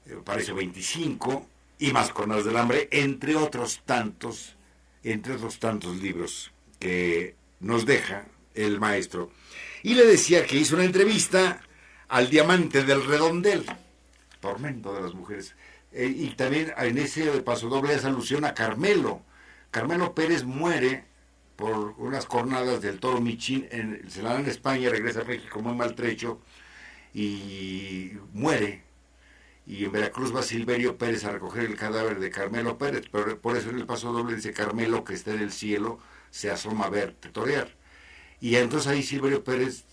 el 0.06 0.18
paraíso 0.22 0.54
25, 0.54 1.46
y 1.78 1.92
Más 1.92 2.10
Cornadas 2.10 2.44
del 2.44 2.56
Hambre, 2.56 2.88
entre 2.92 3.36
otros 3.36 3.82
tantos, 3.84 4.56
entre 5.02 5.34
otros 5.34 5.58
tantos 5.58 5.96
libros 5.96 6.52
que 6.78 7.34
nos 7.60 7.86
deja 7.86 8.26
el 8.54 8.78
maestro. 8.80 9.30
Y 9.82 9.94
le 9.94 10.04
decía 10.04 10.44
que 10.44 10.56
hizo 10.56 10.74
una 10.74 10.84
entrevista 10.84 11.62
al 12.08 12.28
diamante 12.28 12.84
del 12.84 13.04
redondel, 13.06 13.64
tormento 14.40 14.92
de 14.94 15.02
las 15.02 15.14
mujeres. 15.14 15.54
Eh, 15.92 16.12
y 16.14 16.30
también 16.30 16.72
en 16.76 16.98
ese 16.98 17.26
paso 17.42 17.68
doble 17.68 17.94
hace 17.94 18.06
alusión 18.06 18.44
a 18.44 18.54
Carmelo. 18.54 19.22
Carmelo 19.70 20.14
Pérez 20.14 20.44
muere 20.44 21.04
por 21.56 21.94
unas 21.98 22.26
cornadas 22.26 22.80
del 22.80 23.00
toro 23.00 23.20
Michín, 23.20 23.68
en, 23.70 24.08
se 24.10 24.22
la 24.22 24.32
dan 24.32 24.42
en 24.42 24.50
España, 24.50 24.88
regresa 24.90 25.20
a 25.20 25.24
México 25.24 25.60
muy 25.60 25.74
maltrecho 25.74 26.40
y 27.14 28.12
muere. 28.32 28.84
Y 29.66 29.84
en 29.84 29.92
Veracruz 29.92 30.34
va 30.34 30.42
Silverio 30.42 30.96
Pérez 30.98 31.24
a 31.24 31.32
recoger 31.32 31.64
el 31.64 31.76
cadáver 31.76 32.18
de 32.18 32.30
Carmelo 32.30 32.78
Pérez, 32.78 33.04
pero 33.12 33.38
por 33.40 33.56
eso 33.56 33.70
en 33.70 33.78
el 33.78 33.86
paso 33.86 34.12
doble 34.12 34.36
dice 34.36 34.52
Carmelo 34.52 35.04
que 35.04 35.14
está 35.14 35.32
en 35.32 35.40
el 35.40 35.52
cielo, 35.52 36.00
se 36.30 36.50
asoma 36.50 36.86
a 36.86 36.90
verte 36.90 37.28
torear. 37.28 37.76
Y 38.40 38.56
entonces 38.56 38.88
ahí 38.88 39.02
Silverio 39.02 39.44
Pérez 39.44 39.84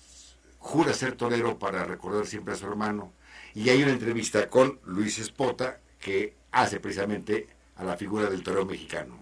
jura 0.60 0.94
ser 0.94 1.16
torero 1.16 1.60
para 1.60 1.84
recordar 1.86 2.26
siempre 2.26 2.54
a 2.54 2.58
su 2.58 2.66
hermano. 2.66 3.14
Y 3.54 3.70
hay 3.70 3.84
una 3.84 3.92
entrevista 3.92 4.50
con 4.50 4.80
Luis 4.86 5.20
Espota 5.20 5.80
que 6.08 6.34
hace 6.54 6.80
precisamente 6.80 7.48
a 7.76 7.84
la 7.84 7.98
figura 7.98 8.30
del 8.30 8.42
torero 8.42 8.66
mexicano. 8.66 9.16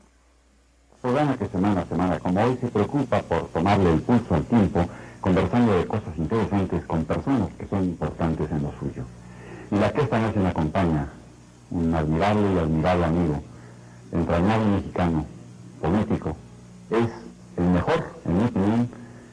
Programa 1.02 1.36
que 1.36 1.48
semana 1.48 1.82
a 1.82 1.86
semana, 1.86 2.20
como 2.20 2.44
hoy, 2.44 2.58
se 2.62 2.68
preocupa 2.68 3.24
por 3.24 3.48
tomarle 3.48 3.92
el 3.92 4.02
pulso 4.04 4.36
al 4.36 4.46
tiempo, 4.46 4.86
conversando 5.20 5.80
de 5.80 5.88
cosas 5.88 6.16
interesantes 6.16 6.86
con 6.86 7.04
personas 7.06 7.50
que 7.58 7.66
son 7.68 7.86
importantes 7.86 8.52
en 8.52 8.62
lo 8.62 8.72
suyo. 8.78 9.04
Y 9.72 9.78
la 9.78 9.92
que 9.92 10.02
esta 10.02 10.20
noche 10.20 10.40
me 10.40 10.50
acompaña, 10.50 11.10
un 11.72 11.92
admirable 11.92 12.54
y 12.54 12.60
admirable 12.60 13.06
amigo, 13.06 13.44
entrañable 14.12 14.66
mexicano, 14.78 15.26
político, 15.82 16.38
es 16.92 17.10
el 17.58 17.66
mejor, 17.66 18.14
en 18.26 18.38
mi 18.38 18.44
opinión, 18.44 18.90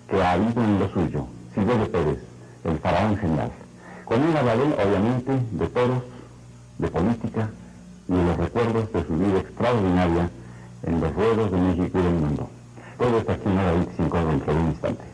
que 0.09 0.23
ha 0.23 0.33
habido 0.33 0.65
en 0.65 0.79
lo 0.79 0.89
suyo, 0.89 1.27
Silverio 1.55 1.93
Pérez, 1.93 2.19
el 2.65 2.79
faraón 2.79 3.19
genial. 3.19 3.53
Con 4.07 4.23
él 4.23 4.35
hablaré, 4.35 4.63
obviamente, 4.63 5.33
de 5.53 5.67
toros, 5.69 6.03
de 6.83 6.89
política 6.89 7.49
y 8.09 8.13
de 8.13 8.25
los 8.25 8.37
recuerdos 8.37 8.93
de 8.93 9.05
su 9.05 9.17
vida 9.17 9.39
extraordinaria 9.39 10.29
en 10.83 11.01
los 11.01 11.15
ruedos 11.15 11.53
de 11.53 11.57
México 11.57 11.99
y 11.99 12.03
del 12.03 12.15
mundo. 12.15 12.51
Todo 12.99 13.19
está 13.19 13.35
aquí 13.35 13.49
en 13.49 13.59
hora 13.59 13.73
25 13.73 14.27
dentro 14.27 14.53
de 14.53 14.61
un 14.61 14.67
instante. 14.67 15.05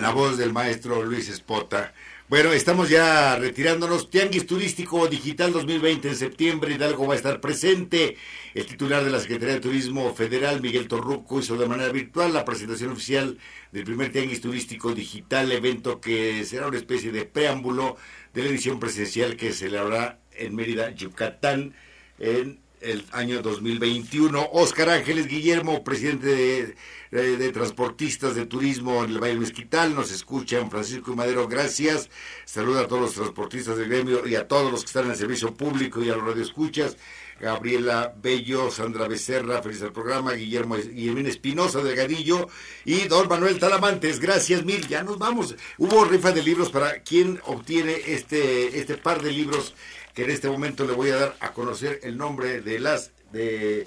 La 0.00 0.10
voz 0.10 0.36
del 0.38 0.52
maestro 0.52 1.04
Luis 1.04 1.28
Espota. 1.28 1.92
Bueno, 2.28 2.52
estamos 2.52 2.90
ya 2.90 3.36
retirándonos. 3.36 4.10
Tianguis 4.10 4.46
Turístico 4.46 5.08
Digital 5.08 5.50
2020 5.50 6.08
en 6.08 6.14
septiembre. 6.14 6.74
Hidalgo 6.74 7.06
va 7.06 7.14
a 7.14 7.16
estar 7.16 7.40
presente. 7.40 8.18
El 8.52 8.66
titular 8.66 9.02
de 9.02 9.10
la 9.10 9.18
Secretaría 9.18 9.54
de 9.54 9.60
Turismo 9.60 10.14
Federal, 10.14 10.60
Miguel 10.60 10.88
Torruco, 10.88 11.40
hizo 11.40 11.56
de 11.56 11.66
manera 11.66 11.90
virtual 11.90 12.34
la 12.34 12.44
presentación 12.44 12.90
oficial 12.90 13.38
del 13.72 13.84
primer 13.84 14.12
Tianguis 14.12 14.42
Turístico 14.42 14.92
Digital, 14.92 15.50
evento 15.52 16.02
que 16.02 16.44
será 16.44 16.66
una 16.66 16.76
especie 16.76 17.12
de 17.12 17.24
preámbulo 17.24 17.96
de 18.34 18.42
la 18.42 18.50
edición 18.50 18.78
presencial 18.78 19.34
que 19.36 19.52
se 19.52 19.60
celebrará 19.60 20.18
en 20.32 20.54
Mérida, 20.54 20.90
Yucatán, 20.90 21.72
en 22.18 22.60
el 22.80 23.04
año 23.12 23.42
2021. 23.42 24.48
Oscar 24.52 24.90
Ángeles 24.90 25.26
Guillermo, 25.26 25.82
presidente 25.84 26.26
de, 26.26 26.74
de- 27.10 27.36
de 27.36 27.52
Transportistas 27.52 28.34
de 28.34 28.46
Turismo 28.46 29.02
en 29.04 29.10
el 29.10 29.18
Valle 29.22 29.36
Mezquital, 29.38 29.94
nos 29.94 30.10
escuchan. 30.12 30.70
Francisco 30.70 31.12
y 31.12 31.16
Madero, 31.16 31.48
gracias. 31.48 32.10
Saluda 32.44 32.82
a 32.82 32.86
todos 32.88 33.02
los 33.02 33.14
transportistas 33.14 33.76
del 33.78 33.88
gremio 33.88 34.26
y 34.26 34.34
a 34.34 34.46
todos 34.48 34.70
los 34.70 34.80
que 34.82 34.86
están 34.86 35.04
en 35.06 35.12
el 35.12 35.16
servicio 35.16 35.54
público 35.54 36.02
y 36.02 36.10
a 36.10 36.16
los 36.16 36.24
radioescuchas. 36.26 36.96
Gabriela 37.40 38.12
Bello, 38.20 38.68
Sandra 38.68 39.06
Becerra, 39.06 39.62
feliz 39.62 39.80
al 39.82 39.92
programa, 39.92 40.32
Guillermo 40.32 40.74
Guillermín 40.74 41.26
Espinosa 41.28 41.80
Delgadillo 41.84 42.48
y 42.84 43.02
don 43.06 43.28
Manuel 43.28 43.60
Talamantes, 43.60 44.18
gracias 44.18 44.64
mil, 44.64 44.88
ya 44.88 45.04
nos 45.04 45.18
vamos. 45.18 45.54
Hubo 45.76 46.04
rifa 46.04 46.32
de 46.32 46.42
libros 46.42 46.70
para 46.70 47.00
quien 47.04 47.40
obtiene 47.46 47.94
este, 48.08 48.76
este 48.80 48.96
par 48.96 49.22
de 49.22 49.30
libros 49.30 49.72
que 50.18 50.24
en 50.24 50.30
este 50.30 50.48
momento 50.50 50.84
le 50.84 50.94
voy 50.94 51.10
a 51.10 51.16
dar 51.16 51.36
a 51.38 51.52
conocer 51.52 52.00
el 52.02 52.18
nombre 52.18 52.60
de 52.60 52.80
las 52.80 53.12
de 53.32 53.86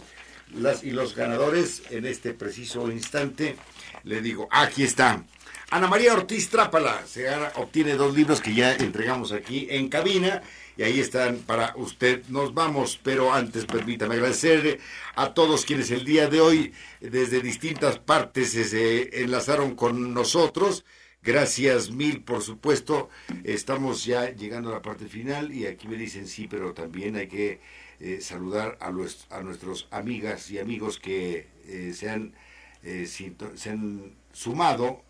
las 0.56 0.82
y 0.82 0.92
los 0.92 1.14
ganadores 1.14 1.84
en 1.90 2.06
este 2.06 2.34
preciso 2.34 2.90
instante. 2.90 3.58
Le 4.06 4.22
digo, 4.22 4.48
aquí 4.50 4.84
está. 4.84 5.26
Ana 5.72 5.88
María 5.88 6.14
Ortiz 6.14 6.48
Trápala 6.50 7.06
se 7.06 7.24
gana- 7.24 7.52
obtiene 7.56 7.96
dos 7.96 8.16
libros 8.16 8.40
que 8.40 8.54
ya 8.54 8.74
entregamos 8.74 9.34
aquí 9.34 9.68
en 9.72 9.90
cabina 9.90 10.42
y 10.78 10.84
ahí 10.84 11.02
están 11.02 11.40
para 11.40 11.74
usted. 11.76 12.24
Nos 12.30 12.54
vamos, 12.54 12.98
pero 13.04 13.34
antes 13.34 13.66
permítame 13.66 14.16
agradecer 14.16 14.80
a 15.16 15.34
todos 15.34 15.66
quienes 15.66 15.92
el 15.92 16.06
día 16.06 16.30
de 16.30 16.40
hoy 16.40 16.74
desde 17.02 17.42
distintas 17.42 18.00
partes 18.00 18.52
se- 18.54 18.64
se 18.64 19.22
enlazaron 19.22 19.76
con 19.76 20.14
nosotros. 20.14 20.86
Gracias 21.24 21.92
mil, 21.92 22.24
por 22.24 22.42
supuesto. 22.42 23.10
Estamos 23.44 24.06
ya 24.06 24.32
llegando 24.32 24.70
a 24.72 24.74
la 24.74 24.82
parte 24.82 25.06
final 25.06 25.54
y 25.54 25.68
aquí 25.68 25.88
me 25.88 25.96
dicen 25.96 26.28
sí, 26.28 26.48
pero 26.50 26.74
también 26.74 27.16
hay 27.16 27.28
que 27.28 27.62
eh, 28.00 28.22
saludar 28.22 28.80
a, 28.82 28.90
los, 28.90 29.28
a 29.30 29.42
nuestros 29.42 29.88
amigas 29.92 30.50
y 30.50 30.58
amigos 30.58 30.98
que 30.98 31.48
eh, 31.68 31.94
se, 31.96 32.10
han, 32.10 32.34
eh, 32.82 33.06
se 33.06 33.70
han 33.70 34.16
sumado 34.34 35.04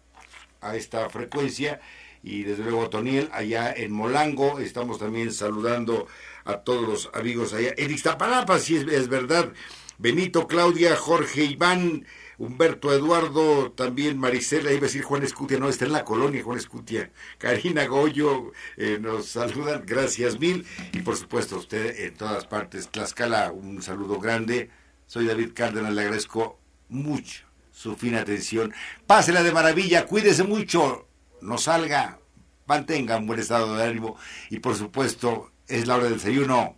a 0.59 0.75
esta 0.75 1.09
frecuencia 1.09 1.79
y 2.23 2.43
desde 2.43 2.63
luego 2.63 2.89
Toniel 2.89 3.29
allá 3.31 3.71
en 3.71 3.93
Molango 3.93 4.59
estamos 4.59 4.99
también 4.99 5.31
saludando 5.31 6.07
a 6.43 6.57
todos 6.57 6.87
los 6.87 7.09
amigos 7.13 7.53
allá 7.53 7.73
en 7.77 7.89
Iztapalapa 7.89 8.59
si 8.59 8.75
es, 8.75 8.83
es 8.83 9.07
verdad 9.07 9.53
Benito 9.97 10.47
Claudia 10.47 10.95
Jorge 10.95 11.45
Iván 11.45 12.05
Humberto 12.41 12.91
Eduardo 12.91 13.71
también 13.71 14.17
Marisela 14.17 14.71
iba 14.71 14.79
a 14.79 14.81
decir 14.81 15.03
Juan 15.03 15.21
Escutia 15.21 15.59
no 15.59 15.69
está 15.69 15.85
en 15.85 15.91
la 15.91 16.03
colonia 16.03 16.43
Juan 16.43 16.57
Escutia 16.57 17.11
Karina 17.37 17.85
Goyo 17.85 18.51
eh, 18.77 18.97
nos 18.99 19.27
saludan 19.27 19.83
gracias 19.85 20.39
mil 20.39 20.65
y 20.91 21.01
por 21.01 21.15
supuesto 21.15 21.57
usted 21.57 21.99
en 21.99 22.15
todas 22.15 22.45
partes 22.45 22.89
Tlaxcala 22.89 23.51
un 23.51 23.83
saludo 23.83 24.19
grande 24.19 24.71
soy 25.05 25.27
David 25.27 25.51
Cárdenas 25.53 25.93
le 25.93 26.01
agradezco 26.01 26.57
mucho 26.89 27.51
su 27.71 27.95
fina 27.95 28.21
atención. 28.21 28.73
Pásela 29.07 29.43
de 29.43 29.51
maravilla, 29.51 30.05
cuídese 30.05 30.43
mucho, 30.43 31.07
no 31.41 31.57
salga, 31.57 32.19
mantenga 32.65 33.17
un 33.17 33.27
buen 33.27 33.39
estado 33.39 33.75
de 33.75 33.83
ánimo 33.83 34.17
y 34.49 34.59
por 34.59 34.75
supuesto 34.75 35.51
es 35.67 35.87
la 35.87 35.95
hora 35.95 36.05
del 36.05 36.15
desayuno. 36.15 36.75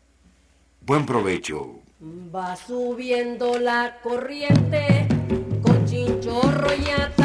Buen 0.82 1.06
provecho. 1.06 1.80
Va 2.34 2.56
subiendo 2.56 3.58
la 3.60 4.00
corriente 4.02 5.08
con 6.26 6.34
chinchorro 6.34 6.74
y 6.76 6.90
ata- 6.90 7.23